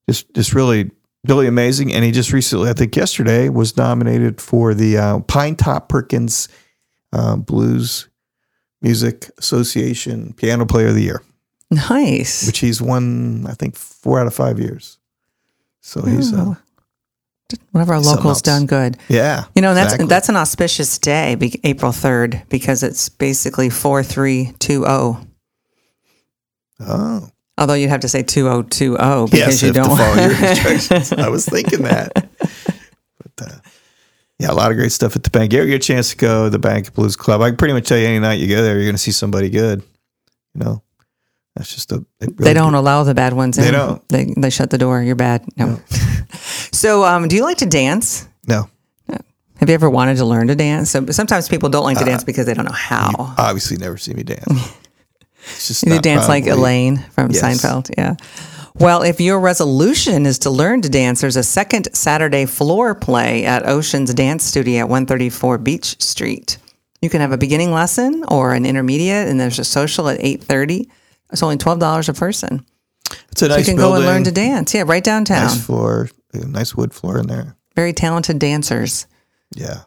[0.08, 0.90] just just really
[1.26, 1.92] really amazing.
[1.92, 6.48] And he just recently, I think yesterday, was nominated for the uh, Pinetop Perkins
[7.12, 8.08] uh, Blues
[8.82, 11.22] Music Association Piano Player of the Year,
[11.70, 12.46] Nice.
[12.46, 14.98] which he's won I think four out of five years.
[15.80, 16.54] So he's uh,
[17.72, 18.42] One of our something locals else.
[18.42, 18.96] done good.
[19.08, 20.06] yeah, You know, that's exactly.
[20.08, 25.26] that's an auspicious day, be, April 3rd, because it's basically 4320.
[26.80, 27.28] oh.
[27.58, 31.12] Although you'd have to say 2020 because yes, you don't follow your instructions.
[31.12, 32.12] I was thinking that.
[32.14, 33.56] But uh,
[34.38, 35.52] yeah, a lot of great stuff at the bank.
[35.52, 37.40] You ever get a chance to go to the Bank Blues Club?
[37.42, 39.12] I can pretty much tell you any night you go there, you're going to see
[39.12, 39.82] somebody good.
[40.54, 40.82] You know,
[41.54, 42.04] that's just a.
[42.20, 43.64] really They don't allow the bad ones in.
[43.64, 44.06] They don't.
[44.08, 45.02] They, they shut the door.
[45.02, 45.44] You're bad.
[45.56, 45.80] No.
[46.72, 48.26] so, um, do you like to dance?
[48.48, 48.68] No,
[49.08, 50.90] Have you ever wanted to learn to dance?
[50.90, 53.10] So sometimes people don't Uh, like to dance because they don't know how.
[53.38, 54.46] obviously never see me dance.
[55.44, 57.42] It's just You dance like Elaine from Yes.
[57.42, 57.90] Seinfeld.
[57.98, 58.14] Yeah.
[58.76, 63.44] Well, if your resolution is to learn to dance, there's a second Saturday floor play
[63.44, 66.58] at Ocean's Dance Studio at 134 Beach Street.
[67.00, 70.88] You can have a beginning lesson or an intermediate, and there's a social at 8:30.
[71.32, 72.64] It's only twelve dollars a person.
[73.30, 74.02] It's a nice you can building.
[74.02, 74.74] go and learn to dance.
[74.74, 75.46] Yeah, right downtown.
[75.46, 77.56] Nice floor, nice wood floor in there.
[77.74, 79.06] Very talented dancers.
[79.54, 79.82] Yeah,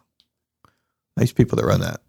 [1.16, 2.00] nice people that run that.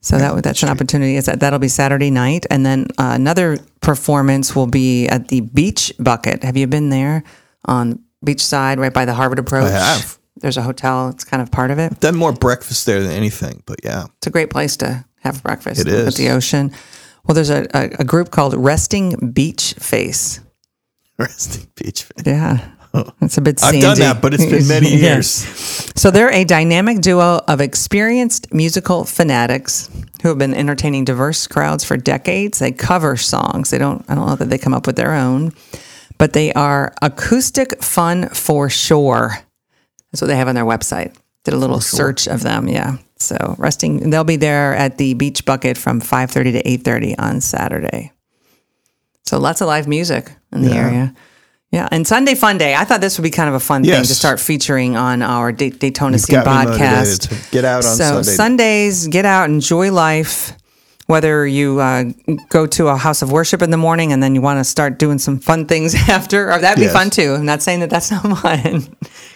[0.00, 1.16] So that that's an opportunity.
[1.16, 5.42] Is that that'll be Saturday night, and then uh, another performance will be at the
[5.42, 6.42] Beach Bucket.
[6.42, 7.22] Have you been there
[7.66, 9.66] on beachside, right by the Harvard Approach?
[9.66, 10.18] I have.
[10.36, 11.10] There's a hotel.
[11.10, 12.00] It's kind of part of it.
[12.00, 15.80] Done more breakfast there than anything, but yeah, It's a great place to have breakfast
[15.80, 16.72] It at the ocean.
[17.26, 20.40] Well, there's a, a, a group called Resting Beach Face.
[21.18, 22.02] resting beach.
[22.04, 22.26] Face.
[22.26, 22.68] Yeah.
[22.94, 23.10] Oh.
[23.22, 25.14] It's a bit I've done that, but it's been many Yeah.
[25.14, 25.28] years.
[25.96, 29.88] So they're a dynamic duo of experienced musical fanatics
[30.22, 32.58] who have been entertaining diverse crowds for decades.
[32.58, 33.70] They cover songs.
[33.70, 35.52] They don't I don't know that they come up with their own,
[36.18, 39.38] but they are acoustic fun for sure.
[40.10, 41.16] That's what they have on their website.
[41.44, 42.98] Did a little search of them, yeah.
[43.22, 48.12] So resting they'll be there at the beach bucket from 5:30 to 8:30 on Saturday.
[49.24, 50.76] So lots of live music in the Yeah.
[50.86, 51.14] area.
[51.70, 52.74] Yeah, and Sunday Fun Day.
[52.74, 55.52] I thought this would be kind of a fun thing to start featuring on our
[55.52, 57.50] Da- Daytona You've Scene got me motivated podcast.
[57.50, 58.36] get out on so Sunday.
[58.36, 60.52] Sundays, get out, enjoy life.
[61.06, 62.04] Whether you uh,
[62.50, 64.98] go to a house of worship in the morning and then you want to start
[64.98, 66.92] doing some fun things after, or that'd be Yes.
[66.92, 67.34] fun too.
[67.34, 68.86] I'm not saying that that's not fun.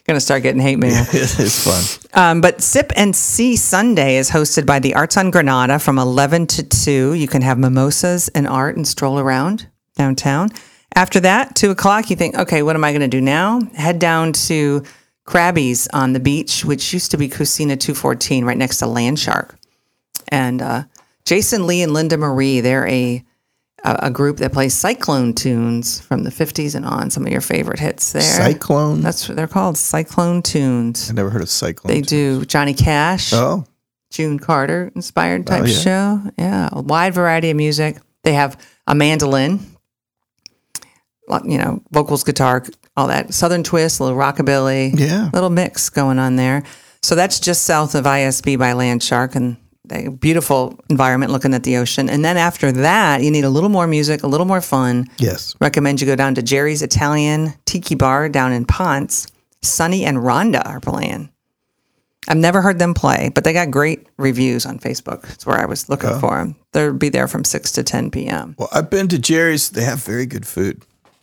[0.06, 1.04] Gonna start getting hate mail.
[1.08, 2.10] it is fun.
[2.14, 6.46] Um, but Sip and See Sunday is hosted by the Arts on Granada from 11
[6.48, 7.14] to 2.
[7.14, 9.66] You can have mimosas and art and stroll around
[9.96, 10.50] downtown.
[10.94, 13.60] After that, 2 o'clock, you think, okay, what am I going to do now?
[13.74, 14.84] Head down to
[15.26, 19.58] Krabby's on the beach, which used to be Cucina 214, right next to Land Shark.
[20.28, 20.84] And uh,
[21.24, 23.24] Jason Lee and Linda Marie, they're a,
[23.87, 27.40] a, a group that plays cyclone tunes from the 50s and on, some of your
[27.40, 28.20] favorite hits there.
[28.22, 29.01] Cyclone.
[29.01, 31.09] That's what they're called, cyclone tunes.
[31.11, 31.94] I never heard of cyclone.
[31.94, 33.64] They do Johnny Cash, Oh,
[34.11, 35.79] June Carter inspired type Oh, yeah.
[35.79, 36.20] show.
[36.38, 37.99] Yeah, a wide variety of music.
[38.25, 39.61] They have a mandolin,
[41.44, 42.64] you know, vocals, guitar,
[42.96, 43.35] all that.
[43.35, 45.31] Southern twist, a little rockabilly, Yeah.
[45.33, 46.62] little mix going on there.
[47.03, 49.57] So that's just south of ISB by Land Shark, and
[49.90, 52.09] a beautiful environment looking at the ocean.
[52.09, 55.07] And then after that, you need a little more music, a little more fun.
[55.18, 55.55] Yes.
[55.61, 59.27] Recommend you go down to Jerry's Italian Tiki Bar down in Ponce.
[59.62, 61.31] Sunny and Rhonda are playing.
[62.29, 65.22] I've never heard them play, but they got great reviews on Facebook.
[65.22, 66.20] That's where I was looking uh-huh.
[66.20, 66.57] for them.
[66.72, 68.57] They'll be there from 6 to 10 p.m.
[68.59, 69.70] Well, I've been to Jerry's.
[69.70, 70.83] They have very good food.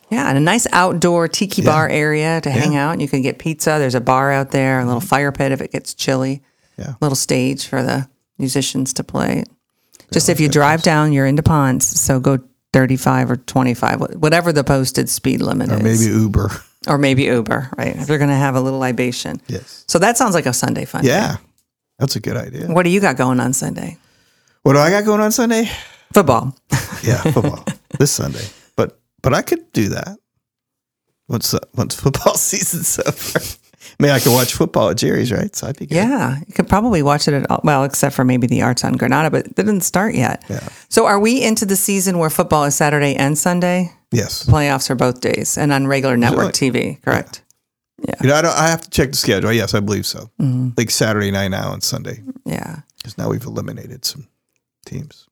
[0.10, 3.02] Yeah, and a nice outdoor tiki bar area to hang out.
[3.02, 3.78] You can get pizza.
[3.80, 6.44] There's a bar out there, a little fire pit if it gets chilly.
[6.78, 6.94] Yeah.
[7.02, 9.44] Little stage for the musicians to play.
[10.12, 12.40] Just if you drive down, you're into Ponce, so go
[12.74, 15.80] 35 or 25, whatever the posted speed limit is.
[15.82, 16.02] Or is.
[16.08, 16.52] maybe Uber.
[16.88, 17.96] or maybe Uber, right?
[17.96, 19.42] If you're going to have a little libation.
[19.48, 19.86] Yes.
[19.88, 21.04] So that sounds like a Sunday fun.
[21.04, 21.10] day.
[21.10, 21.38] Yeah.
[22.00, 22.68] That's a good idea.
[22.68, 23.98] What do you got going on Sunday?
[24.64, 25.70] What do I got going on Sunday?
[26.14, 26.56] Football.
[27.04, 27.66] Yeah, football
[28.00, 28.46] this Sunday.
[28.78, 30.18] But but I could do that
[31.28, 33.40] once uh, once football season's over.
[34.00, 35.56] I mean, I could watch football at Jerry's, right?
[35.56, 35.96] So I'd be good.
[35.96, 38.94] Yeah, you could probably watch it at all, well, except for maybe the Arts on
[38.94, 40.44] Granada, but it didn't start yet.
[40.50, 40.68] Yeah.
[40.90, 43.92] So are we into the season where football is Saturday and Sunday?
[44.12, 44.44] Yes.
[44.44, 47.44] The Playoffs are both days and on regular network TV, correct?
[48.08, 48.16] Yeah.
[48.22, 48.58] You know, I don't.
[48.58, 49.52] I have to check the schedule.
[49.54, 50.30] Yes, I believe so.
[50.42, 50.70] Mm-hmm.
[50.78, 54.28] Like Saturday night now and Sunday, Yeah, because now we've eliminated some
[54.86, 55.28] teams.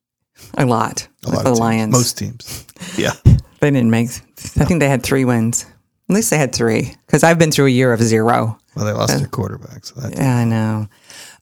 [0.58, 1.08] a lot.
[1.26, 1.60] A like lot the of teams.
[1.60, 1.91] Lions.
[1.91, 2.65] Most teams.
[2.97, 3.12] Yeah.
[3.60, 4.10] they didn't make.
[4.10, 5.65] I think they had three wins.
[6.12, 8.60] At least they had three because I've been through a year of zero.
[8.76, 10.13] Well, they lost their quarterback, so that.
[10.17, 10.88] Yeah, I know.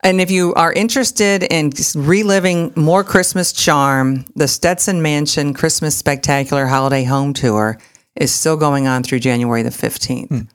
[0.03, 6.67] And if you are interested in reliving more Christmas charm, the Stetson Mansion Christmas Spectacular
[6.67, 7.79] Holiday Home Tour
[8.15, 10.47] is still going on through January the 15th.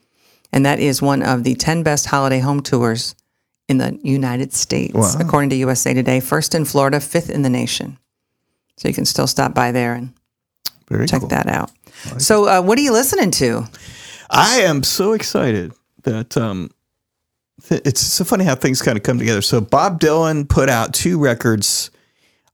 [0.52, 3.16] And that is one of the 10 best holiday home tours
[3.68, 5.12] in the United States, Wow.
[5.18, 6.20] according to USA Today.
[6.20, 7.98] First in Florida, fifth in the nation.
[8.76, 10.12] So you can still stop by there and
[10.88, 11.30] Very check cool.
[11.30, 11.72] that out.
[12.18, 13.66] So, uh, what are you listening to?
[14.34, 16.70] I am so excited that um,
[17.68, 19.42] th- it's so funny how things kind of come together.
[19.42, 21.90] So Bob Dylan put out two records,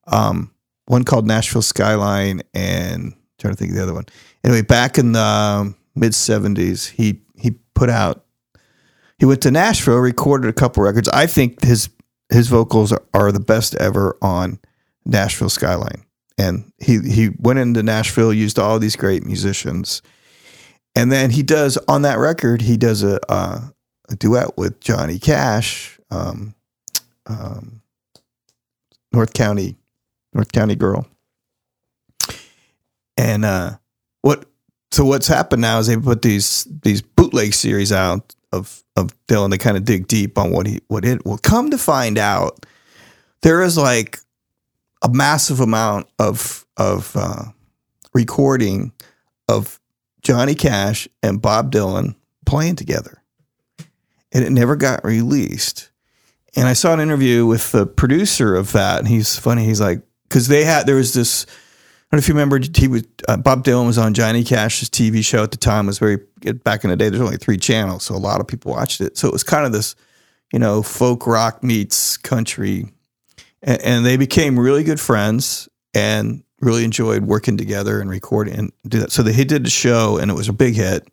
[0.06, 0.52] um,
[0.86, 4.06] one called Nashville Skyline, and I'm trying to think of the other one.
[4.44, 8.24] Anyway, back in the mid '70s, he he put out.
[9.18, 11.08] He went to Nashville, recorded a couple records.
[11.08, 11.88] I think his
[12.30, 14.58] his vocals are, are the best ever on
[15.04, 16.04] Nashville Skyline.
[16.38, 20.00] And he he went into Nashville, used all these great musicians.
[20.94, 23.60] And then he does on that record, he does a, uh,
[24.08, 26.54] a duet with Johnny Cash, um,
[27.26, 27.82] um,
[29.12, 29.76] North County,
[30.32, 31.06] North County girl.
[33.16, 33.76] And uh,
[34.22, 34.46] what?
[34.92, 39.50] So what's happened now is they put these these bootleg series out of of Dylan.
[39.50, 42.66] They kind of dig deep on what he what it will come to find out.
[43.42, 44.18] There is like
[45.02, 47.44] a massive amount of of uh,
[48.14, 48.92] recording
[49.48, 49.79] of
[50.22, 52.14] Johnny Cash and Bob Dylan
[52.46, 53.22] playing together.
[54.32, 55.90] And it never got released.
[56.56, 59.64] And I saw an interview with the producer of that, and he's funny.
[59.64, 62.88] He's like, because they had, there was this, I don't know if you remember, he
[62.88, 65.98] was, uh, Bob Dylan was on Johnny Cash's TV show at the time, it was
[65.98, 66.18] very,
[66.64, 69.16] back in the day, there's only three channels, so a lot of people watched it.
[69.16, 69.94] So it was kind of this,
[70.52, 72.86] you know, folk rock meets country.
[73.62, 78.72] And, and they became really good friends and really enjoyed working together and recording and
[78.86, 79.12] do that.
[79.12, 81.06] So they he did the show and it was a big hit.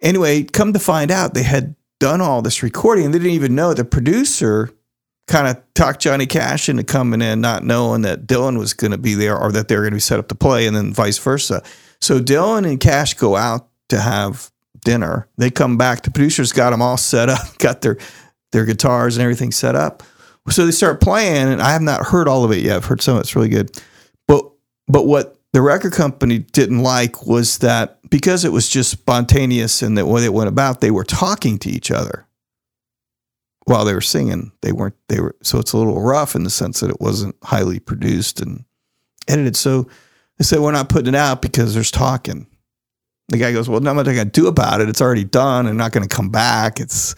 [0.00, 3.54] Anyway, come to find out they had done all this recording and they didn't even
[3.54, 4.70] know the producer
[5.30, 8.98] kind of talked Johnny Cash into coming in, not knowing that Dylan was going to
[8.98, 10.92] be there or that they were going to be set up to play, and then
[10.92, 11.62] vice versa.
[12.00, 14.50] So Dylan and Cash go out to have
[14.84, 15.28] dinner.
[15.36, 16.02] They come back.
[16.02, 17.96] The producers got them all set up, got their
[18.52, 20.02] their guitars and everything set up.
[20.48, 22.76] So they start playing, and I have not heard all of it yet.
[22.76, 23.80] I've heard some of it's really good,
[24.90, 29.96] but what the record company didn't like was that because it was just spontaneous and
[29.96, 32.26] the way it went about, they were talking to each other
[33.64, 34.52] while they were singing.
[34.62, 34.96] They weren't.
[35.08, 35.36] They were.
[35.42, 38.64] So it's a little rough in the sense that it wasn't highly produced and
[39.28, 39.56] edited.
[39.56, 39.84] So
[40.38, 42.46] they said we're not putting it out because there's talking.
[43.28, 44.88] The guy goes, "Well, nothing I can do about it.
[44.88, 47.14] It's already done and not going to come back." It's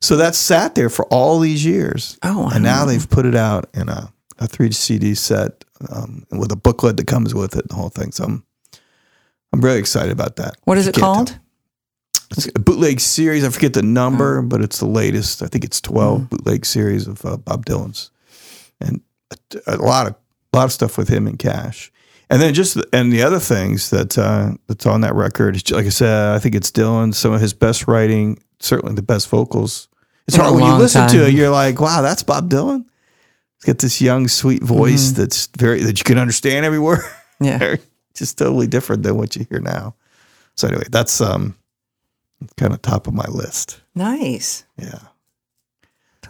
[0.00, 2.18] so that's sat there for all these years.
[2.22, 6.52] Oh, and now they've put it out in a, a three CD set um, with
[6.52, 8.12] a booklet that comes with it, the whole thing.
[8.12, 8.44] So I'm
[9.52, 10.56] I'm really excited about that.
[10.64, 11.28] What is it called?
[11.28, 11.38] tell.
[12.32, 13.44] It's a bootleg series.
[13.44, 15.42] I forget the number, but it's the latest.
[15.42, 18.10] I think it's 12 bootleg series of uh, Bob Dylan's,
[18.80, 20.16] and a, a lot of
[20.52, 21.92] a lot of stuff with him and Cash.
[22.30, 25.90] And then just and the other things that uh, that's on that record, like I
[25.90, 27.14] said, I think it's Dylan.
[27.14, 29.88] Some of his best writing, certainly the best vocals.
[30.26, 31.34] It's In hard when you listen to it.
[31.34, 32.86] You're like, wow, that's Bob Dylan.
[33.66, 35.20] Got this young, sweet voice Mm-hmm.
[35.22, 37.00] that's very that you can understand every word.
[37.40, 37.76] Yeah.
[38.14, 39.94] just totally different than what you hear now.
[40.56, 41.56] So anyway, that's um
[42.56, 43.80] kind of top of my list.
[43.94, 44.64] Nice.
[44.78, 44.98] Yeah.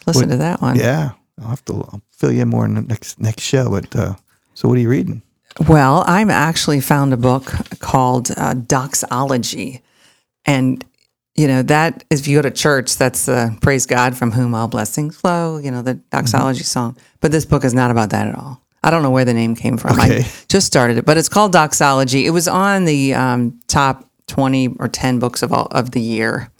[0.07, 0.77] Listen What- to that one.
[0.77, 1.13] Yeah.
[1.41, 3.69] I'll have to I'll fill you in more in the next next show.
[3.71, 4.15] But uh,
[4.55, 5.23] so, what are you reading?
[5.69, 7.45] Well, I'm actually found a book
[7.81, 9.83] called uh, Doxology.
[10.47, 10.85] And,
[11.35, 14.69] you know, that if you go to church, that's the praise God from whom all
[14.69, 16.97] blessings flow, you know, the doxology song.
[17.21, 18.61] But this book is not about that at all.
[18.83, 19.99] I don't know where the name came from.
[19.99, 20.21] Okay.
[20.21, 22.27] I just started it, but it's called Doxology.
[22.27, 26.51] It was on the um, top 20 or 10 books of all of the year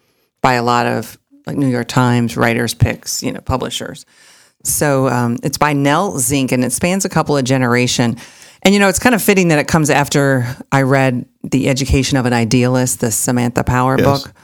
[0.41, 4.07] by a lot of like New York Times, writers' picks, you know, publishers.
[4.65, 8.17] So um, it's by Nell Zink, and it spans a couple of generation.
[8.63, 12.17] And you know, it's kind of fitting that it comes after I read The Education
[12.17, 14.23] of an Idealist, the Samantha Power Yes.
[14.25, 14.35] book.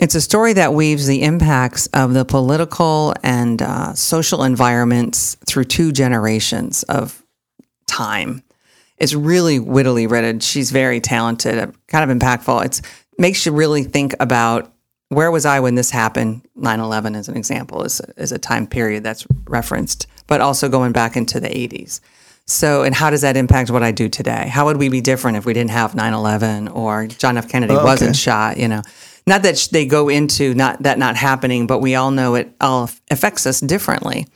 [0.00, 5.64] It's a story that weaves the impacts of the political and uh, social environments through
[5.64, 7.22] two generations of
[7.86, 8.42] time.
[8.98, 10.40] It's really wittily written.
[10.40, 12.64] She's very talented, kind of impactful.
[12.66, 12.80] It
[13.18, 14.70] makes you really think about
[15.08, 16.42] where was I when this happened.
[16.58, 21.16] 9/11 as an example is is a time period that's referenced, but also going back
[21.16, 22.00] into the 80s.
[22.46, 24.48] So, and how does that impact what I do today?
[24.48, 27.48] How would we be different if we didn't have 9/11 or John F.
[27.48, 27.84] Kennedy Oh, okay.
[27.84, 28.56] wasn't shot?
[28.56, 28.82] You know,
[29.26, 32.90] not that they go into not that not happening, but we all know it all
[33.10, 34.26] affects us differently.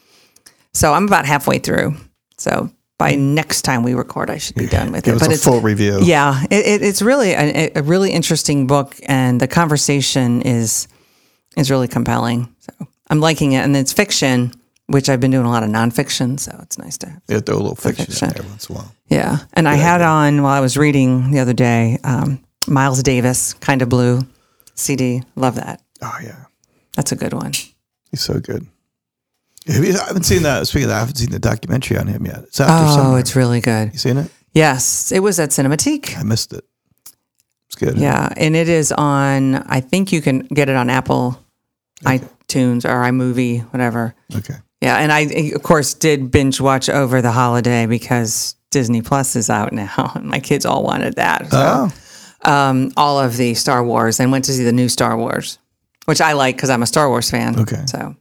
[0.74, 1.94] So I'm about halfway through.
[2.37, 5.22] So by next time we record, I should be done with Give it.
[5.22, 6.00] us a it's full review.
[6.03, 10.87] yeah, it, it, it's really a, a really interesting book, and the conversation is
[11.57, 12.55] is really compelling.
[12.61, 14.53] So I'm liking it, and it's fiction,
[14.87, 17.22] which I've been doing a lot of nonfiction, so it's nice to have.
[17.29, 18.29] Yeah, throw a little fiction, fiction.
[18.29, 18.94] in there once in a while.
[19.09, 23.55] Yeah, and I had on while I was reading the other day, um, Miles Davis,
[23.55, 24.20] kind of blue,
[24.74, 25.22] CD.
[25.37, 25.83] Love that.
[26.02, 26.44] Oh yeah,
[26.96, 27.52] That's a good one.
[28.11, 28.66] he's so good.
[29.66, 30.66] You, I haven't seen that.
[30.66, 32.38] Speaking of that, I haven't seen the documentary on him yet.
[32.44, 33.20] It's there Oh, somewhere.
[33.20, 33.92] it's really good.
[33.92, 34.30] you seen it?
[34.52, 36.16] Yes, it was at Cinematique.
[36.18, 36.64] I missed it.
[37.66, 37.96] It's good.
[37.98, 39.56] Yeah, and it is on.
[39.56, 41.38] I think you can get it on Apple,
[42.04, 44.14] iTunes or iMovie, whatever.
[44.35, 44.54] Okay.
[44.80, 45.20] Yeah, and I
[45.54, 50.24] of course did binge watch over the holiday because Disney Plus is out now, and
[50.26, 51.50] my kids all wanted that.
[51.50, 51.92] So, Oh,
[52.44, 55.59] um, all of the Star Wars, and went to see the new Star Wars,
[56.07, 57.59] which I like because I'm a Star Wars fan.
[57.61, 57.83] Okay.
[57.87, 58.14] So,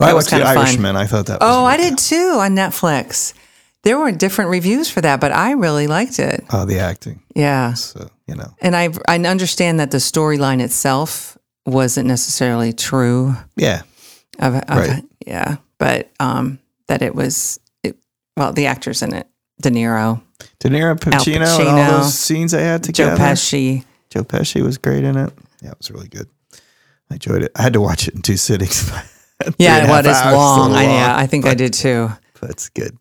[0.00, 0.58] I watched The kinda fun.
[0.58, 0.96] Irishman.
[0.96, 1.40] I thought that.
[1.40, 3.32] was oh, I did too on Netflix.
[3.82, 6.44] There were different reviews for that, but I really liked it.
[6.52, 7.22] Oh, the acting.
[7.34, 8.52] Yeah, So you know.
[8.60, 13.36] and I I understand that the storyline itself wasn't necessarily true.
[13.56, 13.82] Yeah.
[14.38, 15.04] of, of Right.
[15.26, 17.96] yeah, but um, that it was it,
[18.36, 19.28] well the actors in it,
[19.62, 20.22] De Niro,
[20.60, 23.10] De Niro, Pacino, and all those scenes I had together.
[23.12, 23.34] Joe together.
[23.34, 23.84] Pesci.
[24.10, 25.32] Joe Pesci was great in it.
[25.62, 26.28] Yeah, it was really good.
[27.10, 27.52] I enjoyed it.
[27.56, 28.90] I had to watch it in two sittings.
[29.58, 30.72] Yeah, and a what half is hours, a long?
[30.72, 32.08] I, yeah, I think I did too.
[32.40, 32.96] That's good.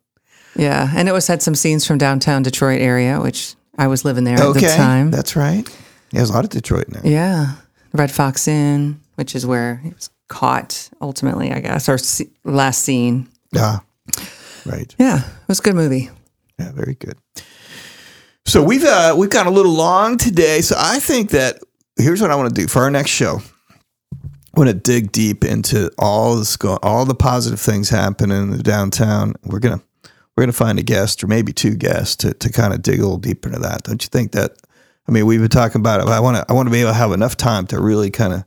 [0.58, 4.26] Yeah, and it was had some scenes from downtown Detroit area, which I was living
[4.26, 5.12] there at the time.
[5.12, 5.66] that's right.
[6.12, 7.10] Yeah, there's a lot of Detroit in there.
[7.10, 7.54] yeah,
[7.94, 11.98] Red Fox Inn, which is where he was caught ultimately, I guess, or
[12.44, 13.30] last seen.
[13.54, 13.80] Yeah,
[14.66, 14.94] right.
[15.00, 16.10] Yeah, it was a good movie.
[16.60, 17.18] Yeah, very good.
[18.46, 20.62] So we've uh, we've got a little long today.
[20.62, 21.60] So I think that
[21.98, 23.42] here's what I want to do for our next show.
[24.14, 28.64] I want to dig deep into all this, all the positive things happening in the
[28.64, 29.34] downtown.
[29.44, 29.82] We're gonna
[30.36, 33.04] we're gonna find a guest or maybe two guests to, to kind of dig a
[33.04, 33.84] little deeper into that.
[33.84, 34.52] Don't you think that?
[35.08, 36.06] I mean, we've been talking about it.
[36.06, 38.12] But I want to I want to be able to have enough time to really
[38.12, 38.46] kind of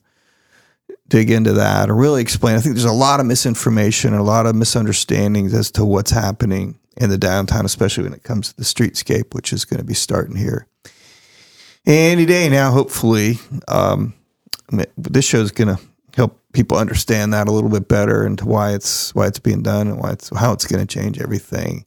[1.09, 2.57] dig into that or really explain.
[2.57, 6.11] I think there's a lot of misinformation and a lot of misunderstandings as to what's
[6.11, 9.87] happening in the downtown, especially when it comes to the streetscape, which is going to
[9.87, 10.66] be starting here
[11.87, 12.70] any day now.
[12.70, 14.14] Hopefully, um,
[14.96, 15.82] this show is going to
[16.14, 19.88] help people understand that a little bit better and why it's why it's being done
[19.88, 21.84] and why it's how it's going to change everything.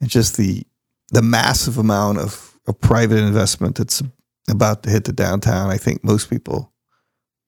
[0.00, 0.62] And just the
[1.10, 4.02] the massive amount of, of private investment that's
[4.48, 5.70] about to hit the downtown.
[5.70, 6.72] I think most people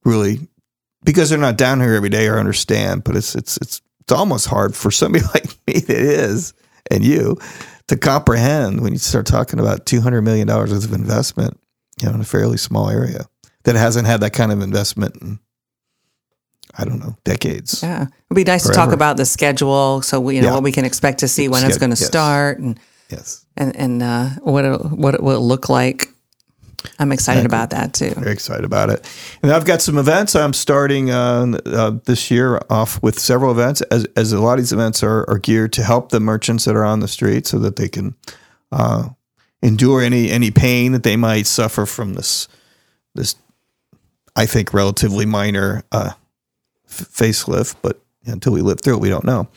[0.05, 0.49] really
[1.05, 4.47] because they're not down here every day or understand, but it's it's it's it's almost
[4.47, 6.55] hard for somebody like me that is
[6.91, 7.39] and you
[7.89, 11.59] to comprehend when you start talking about two hundred million dollars worth of investment,
[12.01, 13.27] you know, in a fairly small area
[13.65, 15.39] that hasn't had that kind of investment in
[16.79, 17.83] I don't know decades.
[17.83, 20.55] Yeah, it'd be nice to talk about the schedule, so we, you know Yeah.
[20.55, 22.07] what we can expect to see when it's going to yes.
[22.07, 26.09] start, and Yes, and and uh, what it, what it will look like.
[26.99, 28.11] I'm excited about that too.
[28.11, 29.09] very excited about it.
[29.43, 30.35] And I've got some events.
[30.35, 34.59] I'm starting uh, uh, this year off with several events, as, as a lot of
[34.61, 37.59] these events are, are geared to help the merchants that are on the street, so
[37.59, 38.15] that they can
[38.73, 39.09] uh,
[39.63, 42.49] endure any any pain that they might suffer from this
[43.15, 43.37] this
[44.35, 46.13] I think relatively minor uh,
[46.89, 47.77] f- facelift.
[47.83, 49.49] But until we live through it, we don't know.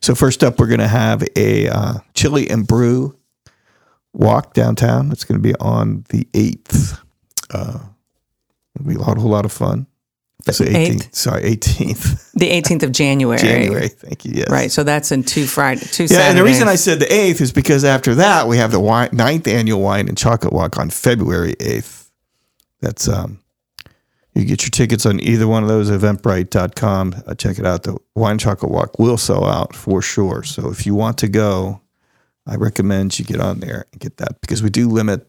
[0.00, 3.16] So first up, we're going to have a uh, chili and brew
[4.12, 5.10] walk downtown.
[5.12, 6.98] It's going to be on the eighth.
[7.50, 7.78] Uh,
[8.74, 9.86] it'll be a whole lot of fun
[10.50, 11.14] So 18th, eighth?
[11.14, 13.38] sorry, 18th The 18th of January.
[13.38, 13.88] January.
[13.88, 14.32] Thank you.
[14.34, 14.48] Yes.
[14.50, 14.70] Right.
[14.70, 16.28] So that's in two Friday, two Yeah, Saturdays.
[16.30, 19.10] and the reason I said the 8th is because after that, we have the wine,
[19.12, 22.08] ninth annual wine and chocolate walk on February 8th.
[22.80, 23.40] That's, um,
[24.34, 27.22] you get your tickets on either one of those, eventbrite.com.
[27.26, 27.82] Uh, check it out.
[27.82, 30.44] The wine chocolate walk will sell out for sure.
[30.44, 31.80] So if you want to go,
[32.46, 35.26] I recommend you get on there and get that because we do limit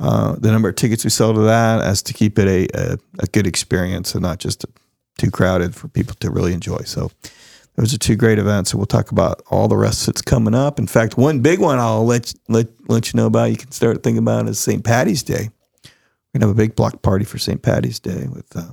[0.00, 2.98] uh, the number of tickets we sell to that as to keep it a, a,
[3.20, 4.64] a good experience and not just
[5.18, 6.78] too crowded for people to really enjoy.
[6.78, 7.10] So
[7.76, 10.78] those are two great events, and we'll talk about all the rest that's coming up.
[10.78, 13.50] In fact, one big one I'll let let let you know about.
[13.50, 14.84] You can start thinking about is St.
[14.84, 15.50] Patty's Day.
[15.84, 17.62] We're gonna have a big block party for St.
[17.62, 18.72] Patty's Day with uh,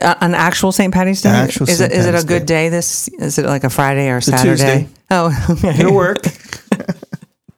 [0.00, 0.92] Uh, an actual St.
[0.92, 1.30] Patty's Day.
[1.30, 1.92] Actual is St.
[1.92, 2.68] it is it a good day.
[2.70, 4.50] This is it like a Friday or a Saturday?
[4.50, 4.88] Tuesday.
[5.10, 5.80] Oh, okay.
[5.80, 6.22] It'll work.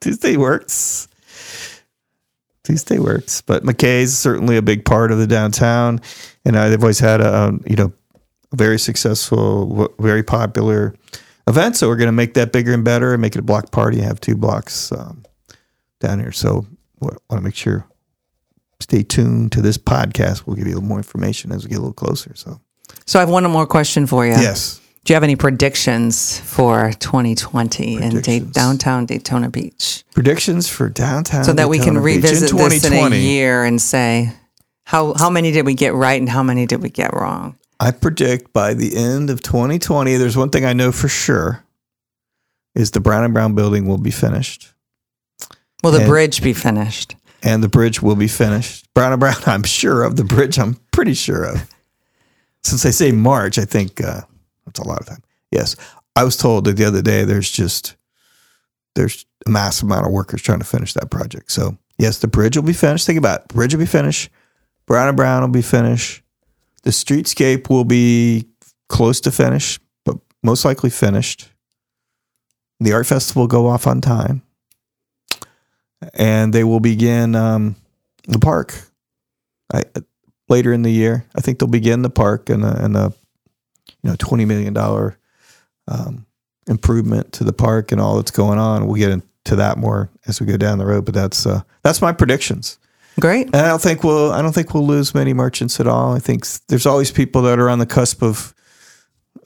[0.06, 1.08] Tuesday works.
[2.62, 6.00] Tuesday works, but McKay's certainly a big part of the downtown,
[6.44, 7.92] and uh, they've always had a um, you know
[8.52, 10.94] a very successful, w- very popular
[11.48, 11.76] event.
[11.76, 13.98] So we're going to make that bigger and better, and make it a block party.
[13.98, 15.24] and Have two blocks um,
[16.00, 16.32] down here.
[16.32, 16.66] So
[17.00, 17.84] want to make sure
[18.80, 20.46] stay tuned to this podcast.
[20.46, 22.32] We'll give you a little more information as we get a little closer.
[22.34, 22.60] So
[23.06, 24.32] So I have one more question for you.
[24.32, 30.88] yes, Do you have any predictions for 2020 in da- downtown Daytona Beach, predictions for
[30.88, 34.32] downtown so that we can Daytona Beach in revisit this in a year and say
[34.82, 37.56] how how many did we get right and how many did we get wrong?
[37.78, 41.62] I predict by the end of 2020, there's one thing I know for sure
[42.74, 44.72] is the Brown and Brown building will be finished
[45.84, 47.14] Will the And- bridge be finished?
[47.44, 48.92] and the bridge will be finished.
[48.92, 50.58] Brown and Brown, I'm sure of the bridge.
[50.58, 51.64] I'm pretty sure of.
[52.64, 54.22] Since they say March, I think uh,
[54.76, 55.22] that's a lot of time.
[55.50, 55.76] Yes,
[56.14, 57.96] I was told that the other day there's just
[58.94, 61.52] there's a massive amount of workers trying to finish that project.
[61.52, 63.06] So yes, the bridge will be finished.
[63.06, 63.48] Think about it.
[63.48, 64.30] Bridge will be finished.
[64.86, 66.22] Brown and Brown will be finished.
[66.82, 68.46] The streetscape will be
[68.88, 71.50] close to finish, but most likely finished.
[72.78, 74.42] The art festival will go off on time,
[76.14, 77.76] and they will begin um,
[78.28, 78.78] the park
[79.72, 79.82] I,
[80.48, 81.24] later in the year.
[81.34, 83.12] I think they'll begin the park and and a
[84.06, 85.18] you know twenty million dollar
[85.88, 86.26] um,
[86.68, 88.86] improvement to the park and all that's going on.
[88.86, 92.00] We'll get into that more as we go down the road, but that's uh, that's
[92.00, 92.78] my predictions.
[93.18, 93.46] Great.
[93.46, 96.14] And I don't think we'll I don't think we'll lose many merchants at all.
[96.14, 98.54] I think there's always people that are on the cusp of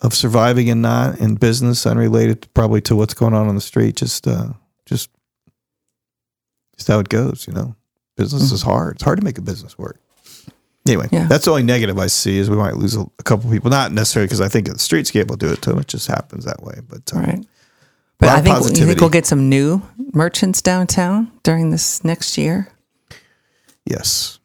[0.02, 3.96] of surviving and not in business, unrelated probably to what's going on on the street.
[3.96, 4.48] Just uh,
[4.84, 5.08] just
[6.76, 7.76] just how it goes, you know.
[8.16, 8.96] Business is hard.
[8.96, 9.98] It's hard to make a business work.
[10.90, 11.26] Anyway, Yeah.
[11.28, 13.70] that's the only negative I see is we might lose a, a couple people.
[13.70, 15.78] Not necessarily because I think the streetscape will do it to them.
[15.78, 16.80] It just happens that way.
[16.86, 17.46] But All right.
[18.18, 19.82] But I think you think we'll get some new
[20.12, 22.68] merchants downtown during this next year.
[23.86, 24.38] Yes.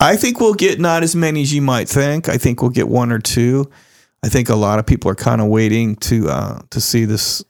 [0.00, 2.28] I think we'll get not as many as you might think.
[2.28, 3.68] I think we'll get one or two.
[4.22, 7.44] I think a lot of people are kind of waiting to uh, to see this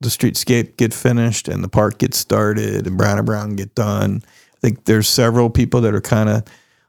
[0.00, 4.22] the streetscape get finished and the park get started and Brown and Brown get done.
[4.26, 6.42] I think there's several people that are kind of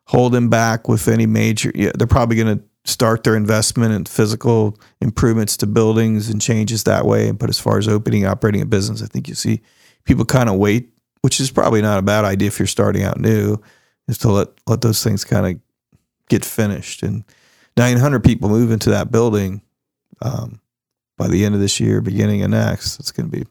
[0.09, 1.71] holding back with any major.
[1.75, 6.83] Yeah, they're probably going to start their investment in physical improvements to buildings and changes
[6.85, 7.29] that way.
[7.29, 9.61] And but as far as opening, operating a business, I think you see
[10.05, 10.89] people kind of wait,
[11.21, 13.57] which is probably not a bad idea if you're starting out new,
[14.07, 15.61] is to let let those things kind of
[16.27, 17.03] get finished.
[17.03, 17.23] And
[17.77, 19.61] 900 people move into that building
[20.23, 20.59] um,
[21.17, 22.99] by the end of this year, beginning of next.
[22.99, 23.45] It's going to be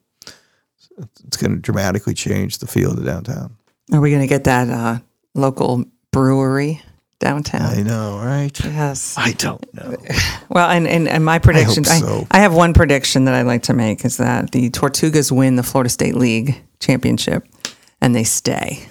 [1.24, 3.56] it's going to dramatically change the feel of downtown.
[3.92, 4.98] Are we going to get that uh,
[5.36, 6.82] local brewery
[7.20, 7.62] downtown?
[7.62, 8.58] I know, right?
[8.64, 9.14] yes.
[9.18, 9.96] I don't know.
[10.50, 12.26] Well, and, and, and my prediction, I, so.
[12.30, 15.62] I have one prediction that I'd like to make is that the Tortugas win the
[15.62, 17.46] Florida State League championship
[18.00, 18.88] and they stay.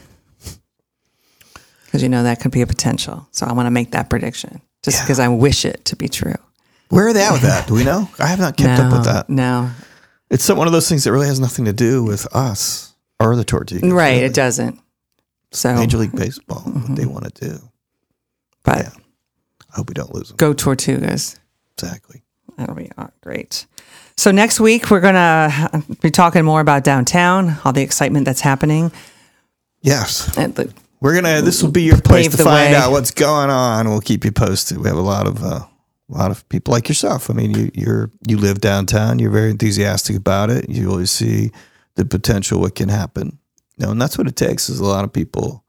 [1.86, 3.28] Because, you know, that could be a potential.
[3.32, 5.04] So I want to make that prediction just Yeah.
[5.04, 6.36] because I wish it to be true.
[6.90, 7.68] Where are they at with that?
[7.68, 8.08] Do we know?
[8.20, 9.30] I have not kept no, up with that.
[9.30, 9.72] No.
[10.30, 13.44] It's one of those things that really has nothing to do with us or the
[13.44, 13.82] Tortugas.
[13.92, 14.12] Right.
[14.14, 14.26] really.
[14.26, 14.80] It doesn't.
[15.52, 17.60] So, Major League Baseball, what they want to do.
[18.64, 18.90] but yeah.
[19.72, 20.38] I hope we don't lose them.
[20.38, 21.38] go Tortugas.
[21.78, 22.24] Exactly.
[22.58, 23.66] That'll be uh, great.
[24.18, 28.92] So next week we're gonna be talking more about downtown, all the excitement that's happening.
[29.82, 30.36] Yes.
[30.38, 31.42] And the, We're gonna.
[31.42, 32.76] This will be your place to find way.
[32.76, 33.88] out what's going on.
[33.88, 34.80] We'll keep you posted.
[34.80, 35.60] We have a lot of uh,
[36.10, 37.30] a lot of people like yourself.
[37.30, 39.20] I mean, you you're you live downtown.
[39.20, 40.68] You're very enthusiastic about it.
[40.68, 41.52] You always see
[41.96, 43.38] the potential what can happen.
[43.78, 44.70] Know, and that's what it takes.
[44.70, 45.64] Is a lot of people,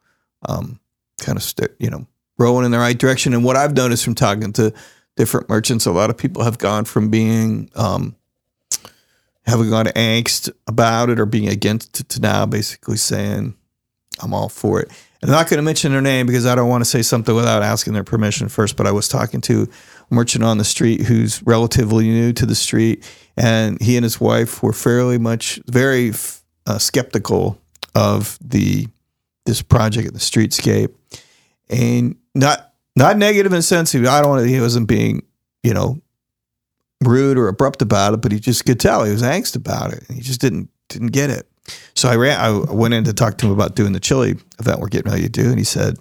[0.49, 0.81] um,
[1.21, 2.07] kind of st- you know
[2.39, 3.35] rowing in the right direction.
[3.35, 4.73] And what I've noticed from talking to
[5.17, 8.17] different merchants, a lot of people have gone from being um,
[9.45, 13.57] having gone angst about it or being against it to now basically saying
[14.23, 14.91] I'm all for it.
[15.21, 17.35] And I'm not going to mention their name because I don't want to say something
[17.35, 18.77] without asking their permission first.
[18.77, 19.69] But I was talking to
[20.11, 23.05] a merchant on the street who's relatively new to the street,
[23.37, 26.13] and he and his wife were fairly much very
[26.67, 27.61] uh, skeptical
[27.95, 28.87] of the
[29.47, 30.95] this project the streetscape,
[31.71, 35.23] and not not negative in sense of I don't want to, he wasn't being
[35.63, 36.01] you know
[37.05, 40.05] rude or abrupt about it, but he just could tell he was angst about it,
[40.09, 41.49] and he just didn't didn't get it.
[41.95, 42.41] So I ran.
[42.41, 45.25] I went in to talk to him about doing the chili event we're getting ready
[45.25, 45.99] to do, and he said,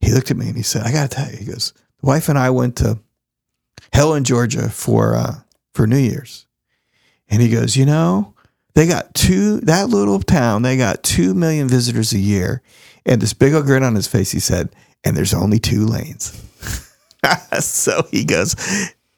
[0.00, 2.06] he looked at me and he said, "I got to tell you," he goes, "The
[2.06, 2.98] wife and I went to
[3.92, 5.36] Helen, Georgia for uh,
[5.72, 6.46] for New Year's,"
[7.28, 8.33] and he goes, "You know,
[8.74, 10.62] they got two that little town.
[10.62, 12.62] They got two million visitors a year."
[13.06, 16.40] And this big old grin on his face, he said, "And there's only two lanes."
[17.60, 18.56] so he goes,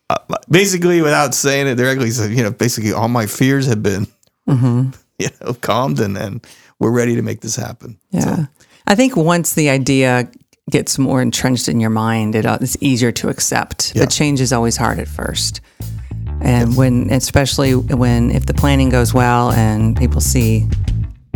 [0.09, 3.83] uh, basically, without saying it directly, he said, "You know, basically, all my fears have
[3.83, 4.07] been."
[4.49, 4.91] Mm-hmm.
[5.19, 6.47] you know, calmed and, and
[6.79, 7.99] we're ready to make this happen.
[8.11, 8.37] Yeah.
[8.37, 8.43] So.
[8.87, 10.31] I think once the idea
[10.71, 13.95] gets more entrenched in your mind, it, uh, it's easier to accept.
[13.95, 14.03] Yeah.
[14.03, 15.61] But change is always hard at first.
[16.41, 20.69] And when, especially when, if the planning goes well and people see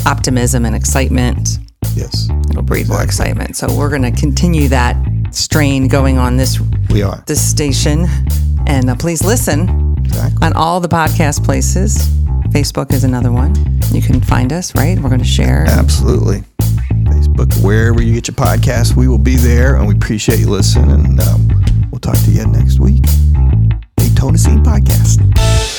[0.07, 1.59] optimism and excitement,
[1.95, 2.97] yes, it'll breed exactly.
[2.97, 3.57] more excitement.
[3.57, 4.97] So we're going to continue that
[5.31, 8.07] strain going on this we are this station,
[8.67, 10.47] and uh, please listen exactly.
[10.47, 12.09] on all the podcast places.
[12.51, 13.55] Facebook is another one.
[13.93, 14.99] You can find us, right?
[14.99, 15.67] We're going to share.
[15.69, 16.43] Absolutely.
[17.05, 20.91] Facebook, wherever you get your podcast, we will be there, and we appreciate you listening.
[20.91, 21.49] And um,
[21.91, 23.05] we'll talk to you next week.
[24.21, 25.70] Daytona Scene Podcast.